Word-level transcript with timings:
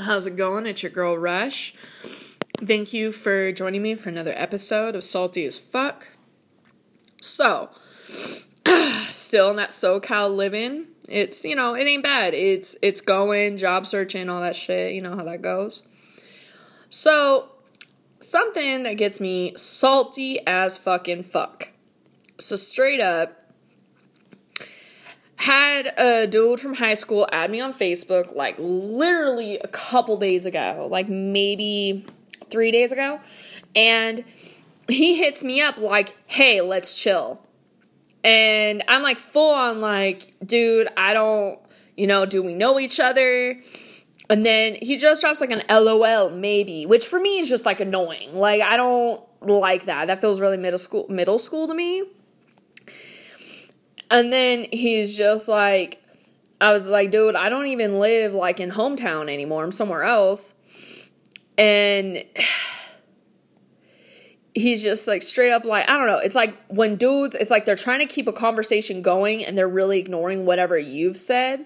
How's 0.00 0.24
it 0.24 0.36
going? 0.36 0.64
It's 0.64 0.82
your 0.82 0.90
girl 0.90 1.18
Rush. 1.18 1.74
Thank 2.56 2.94
you 2.94 3.12
for 3.12 3.52
joining 3.52 3.82
me 3.82 3.96
for 3.96 4.08
another 4.08 4.32
episode 4.34 4.96
of 4.96 5.04
Salty 5.04 5.44
as 5.44 5.58
Fuck. 5.58 6.08
So, 7.20 7.68
still 9.10 9.50
in 9.50 9.56
that 9.56 9.70
SoCal 9.70 10.34
living. 10.34 10.86
It's 11.06 11.44
you 11.44 11.54
know 11.54 11.74
it 11.74 11.86
ain't 11.86 12.02
bad. 12.02 12.32
It's 12.32 12.76
it's 12.80 13.02
going 13.02 13.58
job 13.58 13.84
searching 13.84 14.30
all 14.30 14.40
that 14.40 14.56
shit. 14.56 14.94
You 14.94 15.02
know 15.02 15.16
how 15.16 15.24
that 15.24 15.42
goes. 15.42 15.82
So 16.88 17.50
something 18.20 18.84
that 18.84 18.94
gets 18.94 19.20
me 19.20 19.52
salty 19.54 20.40
as 20.46 20.78
fucking 20.78 21.24
fuck. 21.24 21.72
So 22.38 22.56
straight 22.56 23.00
up, 23.00 23.39
had 25.40 25.94
a 25.96 26.26
dude 26.26 26.60
from 26.60 26.74
high 26.74 26.92
school 26.92 27.26
add 27.32 27.50
me 27.50 27.62
on 27.62 27.72
Facebook 27.72 28.36
like 28.36 28.56
literally 28.58 29.58
a 29.58 29.68
couple 29.68 30.18
days 30.18 30.44
ago, 30.44 30.86
like 30.90 31.08
maybe 31.08 32.04
three 32.50 32.70
days 32.70 32.92
ago, 32.92 33.20
and 33.74 34.22
he 34.86 35.16
hits 35.16 35.42
me 35.42 35.62
up 35.62 35.78
like, 35.78 36.14
"Hey, 36.26 36.60
let's 36.60 36.94
chill." 36.94 37.40
And 38.22 38.84
I'm 38.86 39.02
like 39.02 39.16
full 39.16 39.54
on 39.54 39.80
like, 39.80 40.34
dude, 40.44 40.88
I 40.94 41.14
don't, 41.14 41.58
you 41.96 42.06
know, 42.06 42.26
do 42.26 42.42
we 42.42 42.54
know 42.54 42.78
each 42.78 43.00
other? 43.00 43.58
And 44.28 44.44
then 44.44 44.76
he 44.82 44.98
just 44.98 45.22
drops 45.22 45.40
like 45.40 45.50
an 45.50 45.62
LOL 45.70 46.28
maybe, 46.28 46.84
which 46.84 47.06
for 47.06 47.18
me 47.18 47.38
is 47.38 47.48
just 47.48 47.64
like 47.64 47.80
annoying. 47.80 48.34
Like 48.34 48.60
I 48.60 48.76
don't 48.76 49.22
like 49.40 49.86
that. 49.86 50.08
That 50.08 50.20
feels 50.20 50.38
really 50.38 50.58
middle 50.58 50.78
school 50.78 51.06
middle 51.08 51.38
school 51.38 51.66
to 51.66 51.74
me. 51.74 52.02
And 54.10 54.32
then 54.32 54.66
he's 54.72 55.16
just 55.16 55.46
like 55.46 56.00
I 56.60 56.72
was 56.72 56.90
like, 56.90 57.10
dude, 57.10 57.36
I 57.36 57.48
don't 57.48 57.66
even 57.66 57.98
live 57.98 58.34
like 58.34 58.60
in 58.60 58.70
hometown 58.70 59.30
anymore. 59.30 59.64
I'm 59.64 59.72
somewhere 59.72 60.02
else. 60.02 60.52
And 61.56 62.22
he's 64.54 64.82
just 64.82 65.08
like 65.08 65.22
straight 65.22 65.52
up 65.52 65.64
like 65.64 65.88
I 65.88 65.96
don't 65.96 66.06
know. 66.06 66.18
It's 66.18 66.34
like 66.34 66.54
when 66.68 66.96
dudes, 66.96 67.34
it's 67.34 67.50
like 67.50 67.64
they're 67.64 67.76
trying 67.76 68.00
to 68.00 68.06
keep 68.06 68.28
a 68.28 68.32
conversation 68.32 69.00
going 69.00 69.44
and 69.44 69.56
they're 69.56 69.68
really 69.68 69.98
ignoring 69.98 70.44
whatever 70.44 70.78
you've 70.78 71.16
said. 71.16 71.64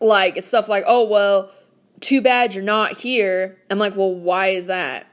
Like 0.00 0.36
it's 0.36 0.48
stuff 0.48 0.68
like, 0.68 0.84
"Oh, 0.86 1.06
well, 1.06 1.52
too 2.00 2.22
bad 2.22 2.54
you're 2.54 2.64
not 2.64 2.98
here." 2.98 3.58
I'm 3.70 3.78
like, 3.78 3.94
"Well, 3.94 4.14
why 4.14 4.48
is 4.48 4.66
that?" 4.66 5.06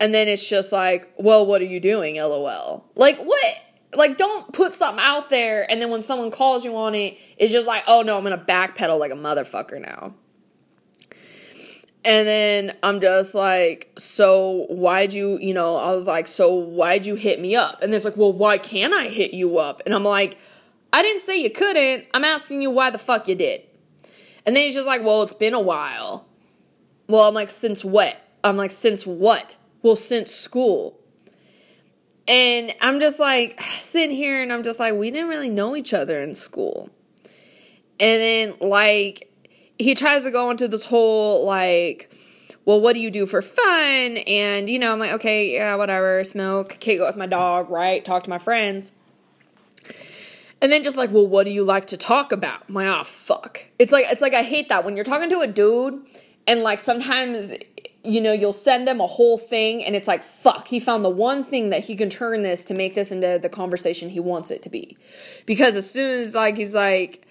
And 0.00 0.14
then 0.14 0.26
it's 0.26 0.48
just 0.48 0.72
like, 0.72 1.12
"Well, 1.18 1.44
what 1.44 1.60
are 1.60 1.66
you 1.66 1.80
doing?" 1.80 2.16
LOL. 2.16 2.86
Like, 2.94 3.18
what? 3.18 3.63
Like 3.94 4.16
don't 4.16 4.52
put 4.52 4.72
something 4.72 5.02
out 5.02 5.30
there 5.30 5.70
and 5.70 5.80
then 5.80 5.90
when 5.90 6.02
someone 6.02 6.30
calls 6.30 6.64
you 6.64 6.76
on 6.76 6.94
it, 6.94 7.18
it's 7.36 7.52
just 7.52 7.66
like, 7.66 7.84
"Oh 7.86 8.02
no, 8.02 8.16
I'm 8.18 8.24
to 8.24 8.36
backpedal 8.38 8.98
like 8.98 9.12
a 9.12 9.16
motherfucker 9.16 9.80
now." 9.80 10.14
And 12.04 12.28
then 12.28 12.76
I'm 12.82 13.00
just 13.00 13.34
like, 13.34 13.90
so 13.96 14.66
why'd 14.68 15.14
you, 15.14 15.38
you 15.38 15.54
know, 15.54 15.76
I 15.76 15.92
was 15.92 16.06
like, 16.06 16.28
so 16.28 16.52
why'd 16.54 17.06
you 17.06 17.14
hit 17.14 17.40
me 17.40 17.56
up? 17.56 17.82
And 17.82 17.94
it's 17.94 18.04
like, 18.04 18.16
well, 18.16 18.32
why 18.32 18.58
can't 18.58 18.92
I 18.92 19.08
hit 19.08 19.32
you 19.32 19.58
up? 19.58 19.80
And 19.86 19.94
I'm 19.94 20.04
like, 20.04 20.36
I 20.92 21.02
didn't 21.02 21.22
say 21.22 21.38
you 21.38 21.50
couldn't. 21.50 22.06
I'm 22.12 22.24
asking 22.24 22.60
you 22.60 22.70
why 22.70 22.90
the 22.90 22.98
fuck 22.98 23.26
you 23.26 23.34
did. 23.34 23.62
And 24.44 24.54
then 24.54 24.64
he's 24.64 24.74
just 24.74 24.86
like, 24.86 25.02
well, 25.02 25.22
it's 25.22 25.32
been 25.32 25.54
a 25.54 25.60
while. 25.60 26.26
Well, 27.08 27.26
I'm 27.26 27.34
like, 27.34 27.50
since 27.50 27.82
what? 27.82 28.20
I'm 28.42 28.58
like, 28.58 28.70
since 28.70 29.06
what? 29.06 29.56
Well, 29.82 29.96
since 29.96 30.34
school. 30.34 31.00
And 32.26 32.74
I'm 32.80 33.00
just 33.00 33.20
like 33.20 33.60
sitting 33.80 34.14
here 34.14 34.42
and 34.42 34.52
I'm 34.52 34.62
just 34.62 34.80
like, 34.80 34.94
we 34.94 35.10
didn't 35.10 35.28
really 35.28 35.50
know 35.50 35.76
each 35.76 35.94
other 35.94 36.20
in 36.20 36.34
school. 36.34 36.90
And 38.00 38.20
then, 38.20 38.54
like, 38.60 39.30
he 39.78 39.94
tries 39.94 40.24
to 40.24 40.30
go 40.30 40.50
into 40.50 40.66
this 40.66 40.84
whole 40.84 41.44
like 41.44 42.12
well, 42.64 42.80
what 42.80 42.94
do 42.94 43.00
you 43.00 43.10
do 43.10 43.26
for 43.26 43.42
fun? 43.42 44.16
And, 44.16 44.70
you 44.70 44.78
know, 44.78 44.92
I'm 44.92 44.98
like, 44.98 45.12
okay, 45.12 45.54
yeah, 45.54 45.74
whatever, 45.74 46.24
smoke, 46.24 46.78
kick 46.80 46.98
it 46.98 47.02
with 47.02 47.16
my 47.16 47.26
dog, 47.26 47.68
right? 47.68 48.04
Talk 48.04 48.22
to 48.22 48.30
my 48.30 48.38
friends. 48.38 48.92
And 50.62 50.72
then 50.72 50.82
just 50.82 50.96
like, 50.96 51.12
well, 51.12 51.26
what 51.26 51.44
do 51.44 51.50
you 51.50 51.62
like 51.62 51.88
to 51.88 51.98
talk 51.98 52.32
about? 52.32 52.62
I'm 52.68 52.74
like, 52.74 52.86
oh, 52.86 53.04
fuck. 53.04 53.64
It's 53.78 53.92
like, 53.92 54.06
it's 54.08 54.22
like, 54.22 54.32
I 54.32 54.42
hate 54.42 54.70
that 54.70 54.84
when 54.84 54.96
you're 54.96 55.04
talking 55.04 55.28
to 55.28 55.40
a 55.40 55.46
dude 55.46 56.06
and 56.46 56.60
like 56.60 56.78
sometimes, 56.78 57.52
you 58.04 58.20
know, 58.20 58.32
you'll 58.32 58.52
send 58.52 58.86
them 58.86 59.00
a 59.00 59.06
whole 59.06 59.38
thing 59.38 59.82
and 59.82 59.96
it's 59.96 60.06
like, 60.06 60.22
fuck, 60.22 60.68
he 60.68 60.78
found 60.78 61.04
the 61.04 61.10
one 61.10 61.42
thing 61.42 61.70
that 61.70 61.84
he 61.84 61.96
can 61.96 62.10
turn 62.10 62.42
this 62.42 62.62
to 62.64 62.74
make 62.74 62.94
this 62.94 63.10
into 63.10 63.38
the 63.40 63.48
conversation 63.48 64.10
he 64.10 64.20
wants 64.20 64.50
it 64.50 64.62
to 64.62 64.68
be. 64.68 64.98
Because 65.46 65.74
as 65.74 65.90
soon 65.90 66.20
as 66.20 66.34
like, 66.34 66.56
he's 66.56 66.74
like, 66.74 67.26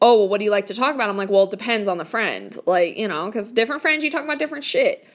oh, 0.00 0.20
well, 0.20 0.28
what 0.28 0.38
do 0.38 0.44
you 0.44 0.50
like 0.50 0.66
to 0.66 0.74
talk 0.74 0.94
about? 0.94 1.10
I'm 1.10 1.18
like, 1.18 1.28
well, 1.28 1.44
it 1.44 1.50
depends 1.50 1.86
on 1.86 1.98
the 1.98 2.06
friend. 2.06 2.56
Like, 2.64 2.96
you 2.96 3.06
know, 3.06 3.26
because 3.26 3.52
different 3.52 3.82
friends, 3.82 4.02
you 4.02 4.10
talk 4.10 4.24
about 4.24 4.38
different 4.38 4.64
shit. 4.64 5.06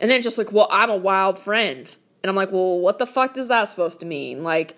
And 0.00 0.10
then 0.10 0.22
just 0.22 0.38
like, 0.38 0.50
well, 0.50 0.68
I'm 0.70 0.90
a 0.90 0.96
wild 0.96 1.38
friend. 1.38 1.94
And 2.22 2.30
I'm 2.30 2.36
like, 2.36 2.50
well, 2.50 2.80
what 2.80 2.98
the 2.98 3.06
fuck 3.06 3.34
does 3.34 3.48
that 3.48 3.68
supposed 3.68 4.00
to 4.00 4.06
mean? 4.06 4.42
Like, 4.42 4.74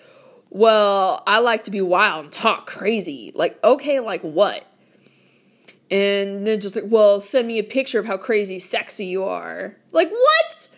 well, 0.51 1.23
I 1.29 1.39
like 1.39 1.63
to 1.65 1.71
be 1.71 1.81
wild 1.81 2.25
and 2.25 2.33
talk 2.33 2.67
crazy. 2.67 3.31
Like, 3.37 3.63
okay, 3.63 4.01
like 4.01 4.23
what? 4.23 4.65
And 5.91 6.47
then 6.47 6.61
just 6.61 6.75
like, 6.75 6.85
well, 6.89 7.21
send 7.21 7.47
me 7.47 7.59
a 7.59 7.65
picture 7.65 8.01
of 8.01 8.07
how 8.07 8.17
crazy 8.17 8.59
sexy 8.59 9.07
you 9.07 9.25
are. 9.25 9.77
Like, 9.93 10.11
what? 10.11 10.69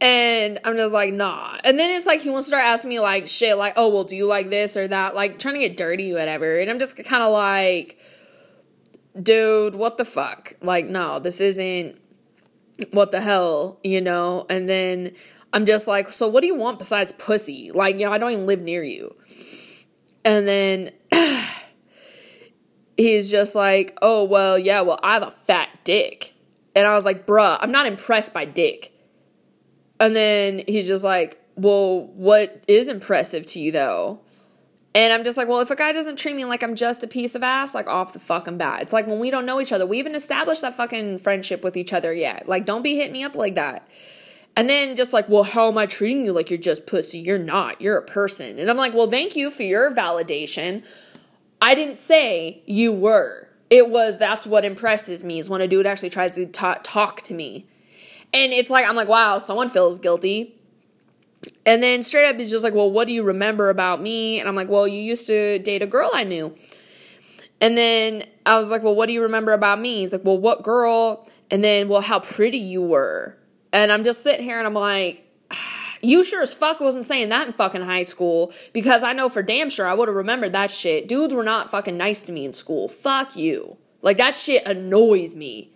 And 0.00 0.58
I'm 0.64 0.76
just 0.76 0.92
like, 0.92 1.14
nah. 1.14 1.56
And 1.64 1.78
then 1.78 1.90
it's 1.90 2.06
like 2.06 2.20
he 2.20 2.30
wants 2.30 2.46
to 2.46 2.50
start 2.50 2.66
asking 2.66 2.90
me 2.90 3.00
like 3.00 3.28
shit, 3.28 3.56
like, 3.56 3.74
oh 3.76 3.88
well, 3.88 4.04
do 4.04 4.16
you 4.16 4.26
like 4.26 4.50
this 4.50 4.76
or 4.76 4.86
that? 4.88 5.14
Like 5.14 5.38
trying 5.38 5.54
to 5.54 5.60
get 5.60 5.76
dirty, 5.76 6.12
whatever. 6.12 6.58
And 6.58 6.70
I'm 6.70 6.78
just 6.78 6.96
kind 6.96 7.22
of 7.22 7.32
like, 7.32 7.98
dude, 9.20 9.74
what 9.74 9.96
the 9.96 10.04
fuck? 10.04 10.54
Like, 10.60 10.86
no, 10.86 11.18
this 11.18 11.40
isn't 11.40 11.98
what 12.90 13.10
the 13.10 13.20
hell, 13.20 13.80
you 13.82 14.00
know? 14.00 14.46
And 14.50 14.68
then 14.68 15.12
I'm 15.52 15.64
just 15.64 15.88
like, 15.88 16.12
so 16.12 16.28
what 16.28 16.42
do 16.42 16.46
you 16.46 16.54
want 16.54 16.78
besides 16.78 17.12
pussy? 17.12 17.70
Like, 17.72 17.98
you 17.98 18.06
know, 18.06 18.12
I 18.12 18.18
don't 18.18 18.32
even 18.32 18.46
live 18.46 18.60
near 18.60 18.82
you. 18.82 19.14
And 20.24 20.46
then 20.46 20.90
he's 22.96 23.30
just 23.30 23.54
like, 23.54 23.96
oh, 24.02 24.24
well, 24.24 24.58
yeah, 24.58 24.80
well, 24.80 24.98
I 25.02 25.14
have 25.14 25.22
a 25.22 25.30
fat 25.30 25.68
dick. 25.84 26.34
And 26.74 26.86
I 26.86 26.94
was 26.94 27.04
like, 27.04 27.26
bruh, 27.26 27.58
I'm 27.60 27.72
not 27.72 27.86
impressed 27.86 28.34
by 28.34 28.44
dick. 28.44 28.92
And 29.98 30.14
then 30.14 30.62
he's 30.66 30.86
just 30.86 31.04
like, 31.04 31.42
well, 31.54 32.06
what 32.08 32.62
is 32.68 32.88
impressive 32.88 33.46
to 33.46 33.60
you 33.60 33.72
though? 33.72 34.20
And 34.94 35.12
I'm 35.12 35.24
just 35.24 35.36
like, 35.36 35.48
well, 35.48 35.60
if 35.60 35.70
a 35.70 35.76
guy 35.76 35.92
doesn't 35.92 36.18
treat 36.18 36.36
me 36.36 36.46
like 36.46 36.62
I'm 36.62 36.74
just 36.74 37.04
a 37.04 37.06
piece 37.06 37.34
of 37.34 37.42
ass, 37.42 37.74
like 37.74 37.86
off 37.86 38.14
the 38.14 38.18
fucking 38.18 38.56
bat. 38.56 38.80
It's 38.80 38.92
like 38.94 39.06
when 39.06 39.18
we 39.18 39.30
don't 39.30 39.44
know 39.44 39.60
each 39.60 39.72
other, 39.72 39.86
we 39.86 39.98
haven't 39.98 40.14
established 40.14 40.62
that 40.62 40.74
fucking 40.74 41.18
friendship 41.18 41.62
with 41.62 41.76
each 41.76 41.92
other 41.92 42.14
yet. 42.14 42.48
Like, 42.48 42.64
don't 42.64 42.82
be 42.82 42.96
hitting 42.96 43.12
me 43.12 43.22
up 43.22 43.34
like 43.34 43.56
that. 43.56 43.86
And 44.56 44.70
then 44.70 44.96
just 44.96 45.12
like, 45.12 45.28
well, 45.28 45.42
how 45.42 45.68
am 45.68 45.76
I 45.76 45.84
treating 45.84 46.24
you 46.24 46.32
like 46.32 46.48
you're 46.48 46.58
just 46.58 46.86
pussy? 46.86 47.18
You're 47.18 47.38
not. 47.38 47.82
You're 47.82 47.98
a 47.98 48.02
person. 48.02 48.58
And 48.58 48.70
I'm 48.70 48.78
like, 48.78 48.94
well, 48.94 49.10
thank 49.10 49.36
you 49.36 49.50
for 49.50 49.64
your 49.64 49.90
validation. 49.94 50.82
I 51.66 51.74
didn't 51.74 51.96
say 51.96 52.62
you 52.64 52.92
were. 52.92 53.48
It 53.70 53.90
was 53.90 54.18
that's 54.18 54.46
what 54.46 54.64
impresses 54.64 55.24
me 55.24 55.40
is 55.40 55.50
when 55.50 55.60
a 55.60 55.66
dude 55.66 55.84
actually 55.84 56.10
tries 56.10 56.36
to 56.36 56.46
ta- 56.46 56.78
talk 56.84 57.22
to 57.22 57.34
me. 57.34 57.66
And 58.32 58.52
it's 58.52 58.70
like, 58.70 58.86
I'm 58.86 58.94
like, 58.94 59.08
wow, 59.08 59.40
someone 59.40 59.68
feels 59.68 59.98
guilty. 59.98 60.54
And 61.64 61.82
then 61.82 62.04
straight 62.04 62.28
up, 62.28 62.36
he's 62.36 62.52
just 62.52 62.62
like, 62.62 62.72
well, 62.72 62.88
what 62.88 63.08
do 63.08 63.12
you 63.12 63.24
remember 63.24 63.68
about 63.68 64.00
me? 64.00 64.38
And 64.38 64.48
I'm 64.48 64.54
like, 64.54 64.68
well, 64.68 64.86
you 64.86 65.00
used 65.00 65.26
to 65.26 65.58
date 65.58 65.82
a 65.82 65.88
girl 65.88 66.08
I 66.14 66.22
knew. 66.22 66.54
And 67.60 67.76
then 67.76 68.22
I 68.46 68.58
was 68.58 68.70
like, 68.70 68.84
well, 68.84 68.94
what 68.94 69.06
do 69.06 69.12
you 69.12 69.22
remember 69.22 69.52
about 69.52 69.80
me? 69.80 70.02
He's 70.02 70.12
like, 70.12 70.24
well, 70.24 70.38
what 70.38 70.62
girl? 70.62 71.28
And 71.50 71.64
then, 71.64 71.88
well, 71.88 72.00
how 72.00 72.20
pretty 72.20 72.58
you 72.58 72.80
were. 72.80 73.36
And 73.72 73.90
I'm 73.90 74.04
just 74.04 74.22
sitting 74.22 74.44
here 74.44 74.58
and 74.58 74.68
I'm 74.68 74.74
like, 74.74 75.28
you 76.06 76.22
sure 76.24 76.40
as 76.40 76.54
fuck 76.54 76.80
wasn't 76.80 77.04
saying 77.04 77.28
that 77.30 77.48
in 77.48 77.52
fucking 77.52 77.82
high 77.82 78.02
school 78.02 78.52
because 78.72 79.02
I 79.02 79.12
know 79.12 79.28
for 79.28 79.42
damn 79.42 79.68
sure 79.68 79.86
I 79.86 79.94
would 79.94 80.08
have 80.08 80.16
remembered 80.16 80.52
that 80.52 80.70
shit. 80.70 81.08
Dudes 81.08 81.34
were 81.34 81.42
not 81.42 81.70
fucking 81.70 81.96
nice 81.96 82.22
to 82.22 82.32
me 82.32 82.44
in 82.44 82.52
school. 82.52 82.88
Fuck 82.88 83.36
you. 83.36 83.76
Like 84.02 84.16
that 84.18 84.36
shit 84.36 84.64
annoys 84.64 85.34
me. 85.34 85.72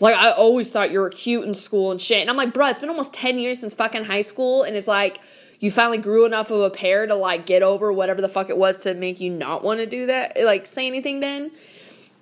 Like 0.00 0.16
I 0.16 0.30
always 0.30 0.70
thought 0.70 0.90
you 0.90 1.00
were 1.00 1.10
cute 1.10 1.44
in 1.44 1.54
school 1.54 1.90
and 1.90 2.00
shit. 2.00 2.20
And 2.20 2.30
I'm 2.30 2.36
like, 2.36 2.54
bro, 2.54 2.68
it's 2.68 2.80
been 2.80 2.88
almost 2.88 3.12
10 3.12 3.38
years 3.38 3.60
since 3.60 3.74
fucking 3.74 4.04
high 4.04 4.22
school 4.22 4.62
and 4.62 4.76
it's 4.76 4.88
like 4.88 5.20
you 5.60 5.70
finally 5.70 5.98
grew 5.98 6.24
enough 6.24 6.50
of 6.50 6.60
a 6.60 6.70
pair 6.70 7.06
to 7.06 7.14
like 7.14 7.44
get 7.44 7.62
over 7.62 7.92
whatever 7.92 8.22
the 8.22 8.28
fuck 8.28 8.48
it 8.48 8.56
was 8.56 8.78
to 8.78 8.94
make 8.94 9.20
you 9.20 9.30
not 9.30 9.62
want 9.62 9.80
to 9.80 9.86
do 9.86 10.06
that, 10.06 10.36
like 10.42 10.66
say 10.66 10.86
anything 10.86 11.20
then. 11.20 11.50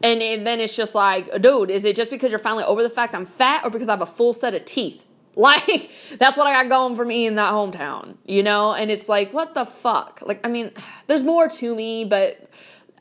And, 0.03 0.21
and 0.21 0.47
then 0.47 0.61
it's 0.61 0.75
just 0.75 0.95
like, 0.95 1.41
dude, 1.41 1.71
is 1.71 1.85
it 1.85 1.95
just 1.95 2.11
because 2.11 2.31
you're 2.33 2.39
finally 2.39 2.65
over 2.65 2.83
the 2.83 2.91
fact 2.91 3.15
I'm 3.15 3.25
fat 3.25 3.65
or 3.65 3.71
because 3.71 3.89
I 3.89 3.93
have 3.93 4.01
a 4.01 4.07
full 4.07 4.33
set 4.33 4.55
of 4.55 4.65
teeth? 4.65 5.04
Like, 5.37 5.91
that's 6.17 6.37
what 6.39 6.47
I 6.47 6.63
got 6.63 6.69
going 6.69 6.95
for 6.95 7.05
me 7.05 7.27
in 7.27 7.35
that 7.35 7.53
hometown, 7.53 8.17
you 8.25 8.45
know? 8.45 8.73
And 8.73 8.89
it's 8.89 9.09
like, 9.09 9.33
what 9.33 9.55
the 9.55 9.65
fuck? 9.65 10.21
Like, 10.23 10.47
I 10.47 10.49
mean, 10.49 10.71
there's 11.09 11.25
more 11.25 11.49
to 11.49 11.75
me, 11.75 12.05
but 12.05 12.49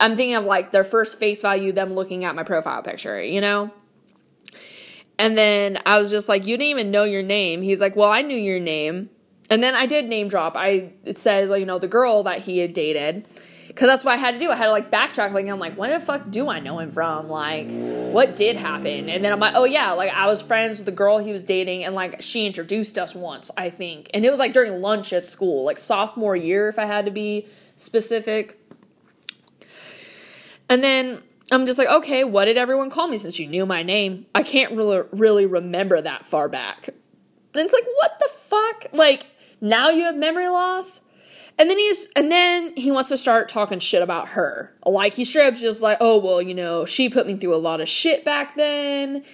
I'm 0.00 0.16
thinking 0.16 0.34
of 0.34 0.44
like 0.44 0.72
their 0.72 0.82
first 0.82 1.18
face 1.18 1.42
value, 1.42 1.70
them 1.70 1.94
looking 1.94 2.24
at 2.24 2.34
my 2.34 2.42
profile 2.42 2.82
picture, 2.82 3.22
you 3.22 3.40
know? 3.40 3.70
And 5.18 5.38
then 5.38 5.78
I 5.86 5.98
was 5.98 6.10
just 6.10 6.28
like, 6.28 6.44
you 6.44 6.56
didn't 6.56 6.70
even 6.70 6.90
know 6.90 7.04
your 7.04 7.22
name. 7.22 7.62
He's 7.62 7.80
like, 7.80 7.94
well, 7.94 8.10
I 8.10 8.22
knew 8.22 8.36
your 8.36 8.58
name. 8.58 9.10
And 9.48 9.62
then 9.62 9.74
I 9.74 9.86
did 9.86 10.06
name 10.06 10.28
drop. 10.28 10.56
I 10.56 10.90
said, 11.14 11.48
like, 11.48 11.60
you 11.60 11.66
know, 11.66 11.78
the 11.78 11.86
girl 11.86 12.24
that 12.24 12.40
he 12.40 12.58
had 12.58 12.72
dated. 12.72 13.26
Because 13.74 13.88
that's 13.88 14.04
what 14.04 14.14
I 14.14 14.16
had 14.16 14.34
to 14.34 14.38
do. 14.38 14.52
I 14.52 14.54
had 14.54 14.66
to 14.66 14.70
like 14.70 14.92
backtrack. 14.92 15.32
Like 15.32 15.48
I'm 15.48 15.58
like, 15.58 15.76
when 15.76 15.90
the 15.90 15.98
fuck 15.98 16.30
do 16.30 16.48
I 16.48 16.60
know 16.60 16.78
him 16.78 16.92
from? 16.92 17.28
Like, 17.28 17.68
what 17.72 18.36
did 18.36 18.56
happen? 18.56 19.08
And 19.10 19.24
then 19.24 19.32
I'm 19.32 19.40
like, 19.40 19.54
oh 19.56 19.64
yeah, 19.64 19.92
like 19.92 20.12
I 20.12 20.26
was 20.26 20.40
friends 20.40 20.78
with 20.78 20.86
the 20.86 20.92
girl 20.92 21.18
he 21.18 21.32
was 21.32 21.42
dating, 21.42 21.84
and 21.84 21.94
like 21.94 22.22
she 22.22 22.46
introduced 22.46 22.98
us 22.98 23.16
once, 23.16 23.50
I 23.56 23.70
think, 23.70 24.10
and 24.14 24.24
it 24.24 24.30
was 24.30 24.38
like 24.38 24.52
during 24.52 24.80
lunch 24.80 25.12
at 25.12 25.26
school, 25.26 25.64
like 25.64 25.78
sophomore 25.78 26.36
year, 26.36 26.68
if 26.68 26.78
I 26.78 26.84
had 26.84 27.06
to 27.06 27.10
be 27.10 27.48
specific. 27.76 28.60
And 30.68 30.82
then 30.82 31.22
I'm 31.50 31.66
just 31.66 31.76
like, 31.76 31.88
okay, 31.88 32.22
what 32.22 32.44
did 32.44 32.56
everyone 32.56 32.90
call 32.90 33.08
me 33.08 33.18
since 33.18 33.40
you 33.40 33.48
knew 33.48 33.66
my 33.66 33.82
name? 33.82 34.26
I 34.36 34.44
can't 34.44 34.76
really 34.76 35.02
really 35.10 35.46
remember 35.46 36.00
that 36.00 36.24
far 36.24 36.48
back. 36.48 36.90
And 36.90 37.64
it's 37.64 37.72
like, 37.72 37.86
what 37.96 38.18
the 38.20 38.28
fuck? 38.28 38.86
Like 38.92 39.26
now 39.60 39.90
you 39.90 40.04
have 40.04 40.16
memory 40.16 40.48
loss 40.48 41.00
and 41.58 41.70
then 41.70 41.78
he's 41.78 42.08
and 42.16 42.30
then 42.30 42.76
he 42.76 42.90
wants 42.90 43.08
to 43.10 43.16
start 43.16 43.48
talking 43.48 43.78
shit 43.78 44.02
about 44.02 44.28
her. 44.28 44.72
Like 44.84 45.14
he 45.14 45.24
just 45.24 45.82
like, 45.82 45.98
oh 46.00 46.18
well, 46.18 46.42
you 46.42 46.54
know, 46.54 46.84
she 46.84 47.08
put 47.08 47.26
me 47.26 47.36
through 47.36 47.54
a 47.54 47.56
lot 47.56 47.80
of 47.80 47.88
shit 47.88 48.24
back 48.24 48.56
then. 48.56 49.24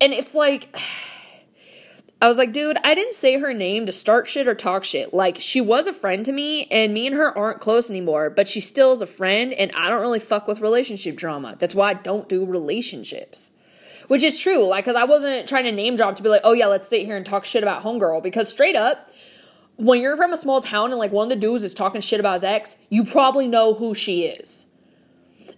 And 0.00 0.12
it's 0.12 0.34
like 0.34 0.76
I 2.20 2.26
was 2.26 2.36
like, 2.36 2.52
dude, 2.52 2.76
I 2.82 2.96
didn't 2.96 3.14
say 3.14 3.38
her 3.38 3.54
name 3.54 3.86
to 3.86 3.92
start 3.92 4.28
shit 4.28 4.48
or 4.48 4.54
talk 4.54 4.82
shit. 4.82 5.14
Like, 5.14 5.36
she 5.38 5.60
was 5.60 5.86
a 5.86 5.92
friend 5.92 6.24
to 6.24 6.32
me, 6.32 6.64
and 6.64 6.92
me 6.92 7.06
and 7.06 7.14
her 7.14 7.36
aren't 7.36 7.60
close 7.60 7.88
anymore, 7.88 8.28
but 8.28 8.48
she 8.48 8.60
still 8.60 8.90
is 8.90 9.00
a 9.00 9.06
friend, 9.06 9.52
and 9.52 9.70
I 9.70 9.88
don't 9.88 10.00
really 10.00 10.18
fuck 10.18 10.48
with 10.48 10.60
relationship 10.60 11.14
drama. 11.14 11.54
That's 11.60 11.76
why 11.76 11.90
I 11.90 11.94
don't 11.94 12.28
do 12.28 12.44
relationships. 12.44 13.52
Which 14.08 14.24
is 14.24 14.40
true, 14.40 14.64
like, 14.64 14.84
because 14.84 14.96
I 14.96 15.04
wasn't 15.04 15.48
trying 15.48 15.64
to 15.64 15.72
name 15.72 15.94
drop 15.94 16.16
to 16.16 16.22
be 16.22 16.28
like, 16.28 16.40
oh 16.42 16.54
yeah, 16.54 16.66
let's 16.66 16.88
sit 16.88 17.06
here 17.06 17.16
and 17.16 17.24
talk 17.24 17.44
shit 17.44 17.62
about 17.62 17.84
Homegirl, 17.84 18.20
because 18.24 18.48
straight 18.48 18.74
up, 18.74 19.08
when 19.78 20.00
you're 20.00 20.16
from 20.16 20.32
a 20.32 20.36
small 20.36 20.60
town 20.60 20.90
and 20.90 20.98
like 20.98 21.12
one 21.12 21.24
of 21.24 21.30
the 21.30 21.36
dudes 21.36 21.62
is 21.62 21.72
talking 21.72 22.00
shit 22.00 22.18
about 22.18 22.34
his 22.34 22.44
ex, 22.44 22.76
you 22.90 23.04
probably 23.04 23.46
know 23.46 23.74
who 23.74 23.94
she 23.94 24.24
is. 24.24 24.66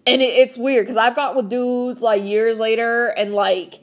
And 0.06 0.20
it, 0.20 0.26
it's 0.26 0.58
weird 0.58 0.84
because 0.84 0.98
I've 0.98 1.16
got 1.16 1.34
with 1.34 1.48
dudes 1.48 2.02
like 2.02 2.22
years 2.22 2.60
later 2.60 3.08
and 3.08 3.32
like 3.32 3.80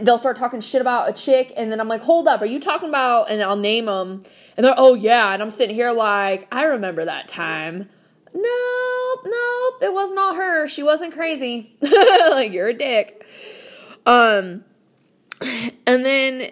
they'll 0.00 0.18
start 0.18 0.36
talking 0.36 0.60
shit 0.60 0.80
about 0.80 1.08
a 1.08 1.12
chick 1.12 1.52
and 1.56 1.70
then 1.70 1.80
I'm 1.80 1.86
like, 1.86 2.02
hold 2.02 2.26
up, 2.26 2.42
are 2.42 2.46
you 2.46 2.58
talking 2.58 2.88
about? 2.88 3.30
And 3.30 3.40
I'll 3.40 3.56
name 3.56 3.86
them 3.86 4.24
and 4.56 4.66
they're, 4.66 4.74
oh 4.76 4.94
yeah. 4.94 5.32
And 5.32 5.40
I'm 5.40 5.52
sitting 5.52 5.76
here 5.76 5.92
like, 5.92 6.48
I 6.50 6.64
remember 6.64 7.04
that 7.04 7.28
time. 7.28 7.88
Nope, 8.34 9.20
nope, 9.24 9.82
it 9.82 9.92
was 9.92 10.12
not 10.12 10.34
her. 10.34 10.66
She 10.68 10.82
wasn't 10.82 11.12
crazy. 11.12 11.76
like, 11.80 12.52
you're 12.52 12.68
a 12.68 12.74
dick. 12.74 13.24
Um, 14.06 14.64
and 15.86 16.04
then 16.04 16.50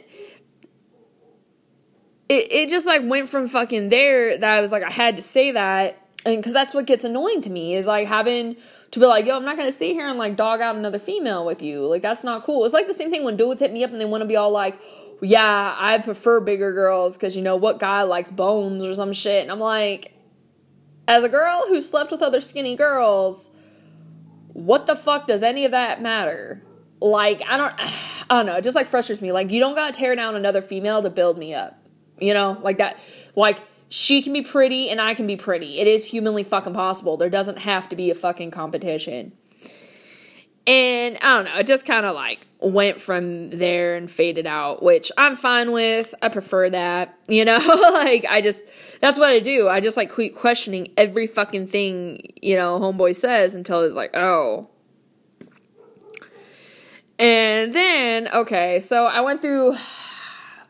it, 2.29 2.53
it 2.53 2.69
just 2.71 2.87
like 2.87 3.03
went 3.05 3.29
from 3.29 3.49
fucking 3.49 3.89
there 3.89 4.37
that 4.37 4.59
I 4.59 4.61
was 4.61 4.73
like, 4.73 4.83
I 4.83 4.91
had 4.91 5.17
to 5.17 5.23
say 5.23 5.53
that. 5.53 6.03
And 6.27 6.37
because 6.37 6.53
that's 6.53 6.75
what 6.75 6.87
gets 6.87 7.05
annoying 7.05 7.43
to 7.43 7.51
me 7.51 7.75
is 7.75 7.87
like 7.87 8.07
having 8.07 8.57
to 8.91 9.01
be 9.01 9.07
like, 9.07 9.27
yo, 9.27 9.37
I'm 9.37 9.45
not 9.45 9.57
gonna 9.57 9.73
sit 9.73 9.93
here 9.93 10.07
and 10.07 10.19
like 10.19 10.37
dog 10.37 10.61
out 10.61 10.77
another 10.77 10.99
female 10.99 11.47
with 11.47 11.63
you. 11.63 11.87
Like, 11.87 12.03
that's 12.03 12.25
not 12.25 12.45
cool. 12.45 12.65
It's 12.65 12.75
like 12.75 12.87
the 12.87 12.95
same 12.95 13.11
thing 13.11 13.25
when 13.25 13.37
dudes 13.37 13.61
hit 13.61 13.73
me 13.73 13.85
up 13.85 13.93
and 13.93 14.01
they 14.01 14.05
wanna 14.05 14.27
be 14.27 14.37
all 14.37 14.51
like, 14.51 14.79
yeah, 15.23 15.75
I 15.77 15.99
prefer 15.99 16.41
bigger 16.41 16.73
girls 16.73 17.15
because 17.15 17.35
you 17.35 17.43
know 17.43 17.57
what 17.57 17.79
guy 17.79 18.03
likes 18.03 18.31
bones 18.31 18.85
or 18.85 18.95
some 18.95 19.13
shit. 19.13 19.43
And 19.43 19.51
I'm 19.51 19.61
like, 19.61 20.13
as 21.07 21.25
a 21.25 21.29
girl 21.29 21.65
who 21.69 21.81
slept 21.81 22.11
with 22.11 22.23
other 22.23 22.41
skinny 22.41 22.77
girls, 22.77 23.51
what 24.49 24.87
the 24.87 24.97
fuck 24.97 25.27
does 25.27 25.43
any 25.43 25.65
of 25.65 25.71
that 25.71 26.03
matter? 26.03 26.63
Like, 27.01 27.43
I 27.49 27.57
don't, 27.57 27.75
I 27.79 28.37
don't 28.37 28.47
know. 28.47 28.57
It 28.57 28.65
just 28.65 28.77
like 28.77 28.87
frustrates 28.87 29.23
me. 29.23 29.33
Like, 29.33 29.51
you 29.51 29.61
don't 29.61 29.75
gotta 29.75 29.93
tear 29.93 30.15
down 30.15 30.37
another 30.37 30.61
female 30.61 31.03
to 31.03 31.11
build 31.11 31.39
me 31.39 31.55
up. 31.55 31.78
You 32.21 32.35
know, 32.35 32.59
like 32.63 32.79
that. 32.79 32.99
Like, 33.35 33.59
she 33.89 34.23
can 34.23 34.33
be 34.33 34.43
pretty 34.43 34.91
and 34.91 35.01
I 35.01 35.15
can 35.15 35.27
be 35.27 35.37
pretty. 35.37 35.79
It 35.79 35.87
is 35.87 36.07
humanly 36.07 36.45
fucking 36.45 36.75
possible. 36.75 37.17
There 37.17 37.31
doesn't 37.31 37.61
have 37.61 37.89
to 37.89 37.97
be 37.97 38.11
a 38.11 38.15
fucking 38.15 38.51
competition. 38.51 39.33
And 40.67 41.17
I 41.23 41.29
don't 41.29 41.45
know, 41.47 41.57
it 41.57 41.67
just 41.67 41.87
kind 41.87 42.05
of 42.05 42.15
like 42.15 42.47
went 42.61 43.01
from 43.01 43.49
there 43.49 43.97
and 43.97 44.11
faded 44.11 44.47
out, 44.47 44.83
which 44.83 45.11
I'm 45.17 45.35
fine 45.35 45.73
with. 45.73 46.15
I 46.21 46.29
prefer 46.29 46.69
that, 46.69 47.19
you 47.29 47.45
know? 47.47 47.57
like, 47.95 48.27
I 48.29 48.43
just, 48.43 48.65
that's 49.01 49.19
what 49.19 49.31
I 49.31 49.41
do. 49.41 49.69
I 49.69 49.81
just 49.81 49.97
like 49.97 50.15
keep 50.15 50.37
questioning 50.37 50.93
every 50.99 51.27
fucking 51.27 51.69
thing, 51.69 52.35
you 52.43 52.57
know, 52.57 52.79
Homeboy 52.79 53.17
says 53.17 53.55
until 53.55 53.83
it's 53.83 53.95
like, 53.95 54.15
oh. 54.15 54.69
And 57.19 57.73
then, 57.73 58.29
okay, 58.29 58.79
so 58.81 59.07
I 59.07 59.23
went 59.23 59.41
through 59.41 59.77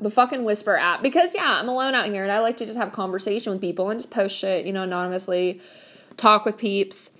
the 0.01 0.11
fucking 0.11 0.45
Whisper 0.45 0.77
app 0.77 1.03
because 1.03 1.35
yeah, 1.35 1.59
I'm 1.61 1.69
alone 1.69 1.95
out 1.95 2.07
here 2.07 2.23
and 2.23 2.33
I 2.33 2.41
like 2.41 2.57
to 2.59 2.67
just 2.67 2.79
have 2.79 2.93
conversation 2.93 3.53
with 3.53 3.61
people 3.61 3.91
and 3.91 3.99
just 3.99 4.11
post 4.11 4.37
shit, 4.37 4.65
you 4.65 4.73
know, 4.73 4.83
anonymously, 4.83 5.61
talk 6.17 6.45
with 6.45 6.57
peeps. 6.57 7.11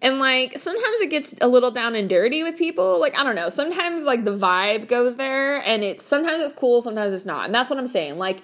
And 0.00 0.18
like 0.18 0.58
sometimes 0.58 1.00
it 1.00 1.10
gets 1.10 1.34
a 1.40 1.48
little 1.48 1.70
down 1.70 1.94
and 1.94 2.08
dirty 2.08 2.42
with 2.42 2.56
people. 2.56 2.98
Like 2.98 3.18
I 3.18 3.24
don't 3.24 3.36
know, 3.36 3.48
sometimes 3.48 4.04
like 4.04 4.24
the 4.24 4.36
vibe 4.36 4.88
goes 4.88 5.16
there 5.16 5.56
and 5.56 5.82
it's 5.82 6.04
sometimes 6.04 6.42
it's 6.42 6.52
cool, 6.52 6.80
sometimes 6.80 7.12
it's 7.12 7.26
not. 7.26 7.46
And 7.46 7.54
that's 7.54 7.70
what 7.70 7.78
I'm 7.78 7.86
saying. 7.86 8.18
Like 8.18 8.42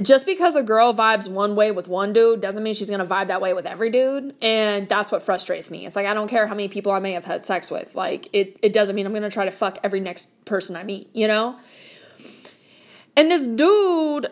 just 0.00 0.26
because 0.26 0.54
a 0.54 0.62
girl 0.62 0.94
vibes 0.94 1.28
one 1.28 1.56
way 1.56 1.70
with 1.70 1.88
one 1.88 2.12
dude 2.12 2.40
doesn't 2.40 2.62
mean 2.62 2.74
she's 2.74 2.90
gonna 2.90 3.06
vibe 3.06 3.28
that 3.28 3.40
way 3.40 3.52
with 3.52 3.66
every 3.66 3.90
dude. 3.90 4.34
And 4.42 4.88
that's 4.88 5.10
what 5.10 5.22
frustrates 5.22 5.70
me. 5.70 5.86
It's 5.86 5.96
like 5.96 6.06
I 6.06 6.14
don't 6.14 6.28
care 6.28 6.46
how 6.46 6.54
many 6.54 6.68
people 6.68 6.92
I 6.92 6.98
may 6.98 7.12
have 7.12 7.24
had 7.24 7.44
sex 7.44 7.70
with. 7.70 7.94
Like 7.94 8.28
it, 8.32 8.58
it 8.62 8.72
doesn't 8.72 8.94
mean 8.94 9.06
I'm 9.06 9.12
gonna 9.12 9.30
try 9.30 9.44
to 9.44 9.50
fuck 9.50 9.78
every 9.82 10.00
next 10.00 10.28
person 10.44 10.76
I 10.76 10.82
meet, 10.82 11.10
you 11.14 11.26
know? 11.26 11.58
And 13.18 13.32
this 13.32 13.48
dude 13.48 14.28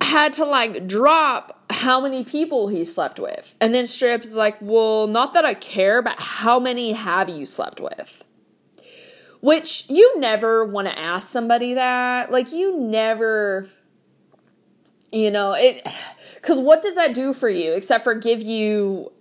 had 0.00 0.32
to 0.32 0.46
like 0.46 0.88
drop 0.88 1.62
how 1.68 2.00
many 2.00 2.24
people 2.24 2.68
he 2.68 2.86
slept 2.86 3.20
with. 3.20 3.54
And 3.60 3.74
then 3.74 3.86
Strip 3.86 4.24
is 4.24 4.34
like, 4.34 4.56
well, 4.62 5.06
not 5.06 5.34
that 5.34 5.44
I 5.44 5.52
care, 5.52 6.00
but 6.00 6.18
how 6.18 6.58
many 6.58 6.92
have 6.92 7.28
you 7.28 7.44
slept 7.44 7.80
with? 7.80 8.24
Which 9.42 9.84
you 9.90 10.18
never 10.18 10.64
want 10.64 10.88
to 10.88 10.98
ask 10.98 11.28
somebody 11.28 11.74
that. 11.74 12.32
Like, 12.32 12.50
you 12.50 12.78
never, 12.78 13.68
you 15.12 15.30
know, 15.30 15.52
it, 15.52 15.86
because 16.36 16.58
what 16.58 16.80
does 16.80 16.94
that 16.94 17.14
do 17.14 17.34
for 17.34 17.50
you 17.50 17.74
except 17.74 18.04
for 18.04 18.14
give 18.14 18.40
you, 18.40 19.12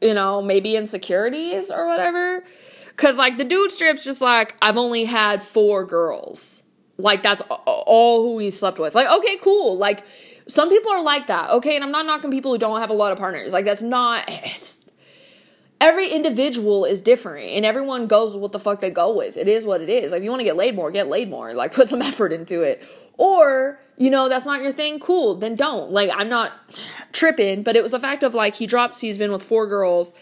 you 0.00 0.14
know, 0.14 0.40
maybe 0.40 0.76
insecurities 0.76 1.72
or 1.72 1.84
whatever? 1.84 2.44
Because, 2.90 3.18
like, 3.18 3.38
the 3.38 3.44
dude 3.44 3.72
strip's 3.72 4.04
just 4.04 4.20
like, 4.20 4.54
I've 4.62 4.76
only 4.76 5.04
had 5.04 5.42
four 5.42 5.84
girls. 5.84 6.62
Like 6.98 7.22
that's 7.22 7.42
all 7.48 8.22
who 8.22 8.38
he 8.38 8.50
slept 8.50 8.78
with. 8.78 8.94
Like, 8.94 9.08
okay, 9.08 9.36
cool. 9.38 9.78
Like 9.78 10.04
some 10.48 10.68
people 10.68 10.90
are 10.92 11.02
like 11.02 11.28
that. 11.28 11.50
Okay, 11.50 11.76
and 11.76 11.84
I'm 11.84 11.92
not 11.92 12.06
knocking 12.06 12.30
people 12.30 12.52
who 12.52 12.58
don't 12.58 12.80
have 12.80 12.90
a 12.90 12.94
lot 12.94 13.12
of 13.12 13.18
partners. 13.18 13.52
Like 13.52 13.64
that's 13.64 13.82
not 13.82 14.24
it's 14.28 14.78
every 15.80 16.08
individual 16.08 16.84
is 16.84 17.02
different 17.02 17.50
and 17.50 17.64
everyone 17.64 18.06
goes 18.06 18.32
with 18.32 18.42
what 18.42 18.52
the 18.52 18.58
fuck 18.58 18.80
they 18.80 18.90
go 18.90 19.14
with. 19.14 19.36
It 19.36 19.48
is 19.48 19.64
what 19.64 19.80
it 19.80 19.88
is. 19.88 20.10
Like 20.12 20.22
you 20.22 20.30
want 20.30 20.40
to 20.40 20.44
get 20.44 20.56
laid 20.56 20.74
more, 20.74 20.90
get 20.90 21.08
laid 21.08 21.30
more. 21.30 21.54
Like 21.54 21.72
put 21.74 21.88
some 21.88 22.02
effort 22.02 22.32
into 22.32 22.62
it. 22.62 22.82
Or, 23.16 23.80
you 23.96 24.10
know, 24.10 24.28
that's 24.28 24.46
not 24.46 24.62
your 24.62 24.72
thing, 24.72 25.00
cool, 25.00 25.34
then 25.34 25.56
don't. 25.56 25.90
Like 25.90 26.10
I'm 26.12 26.28
not 26.28 26.52
tripping, 27.12 27.62
but 27.62 27.76
it 27.76 27.82
was 27.82 27.92
the 27.92 28.00
fact 28.00 28.22
of 28.22 28.34
like 28.34 28.56
he 28.56 28.66
drops 28.66 29.00
he's 29.00 29.18
been 29.18 29.32
with 29.32 29.42
four 29.42 29.66
girls 29.66 30.12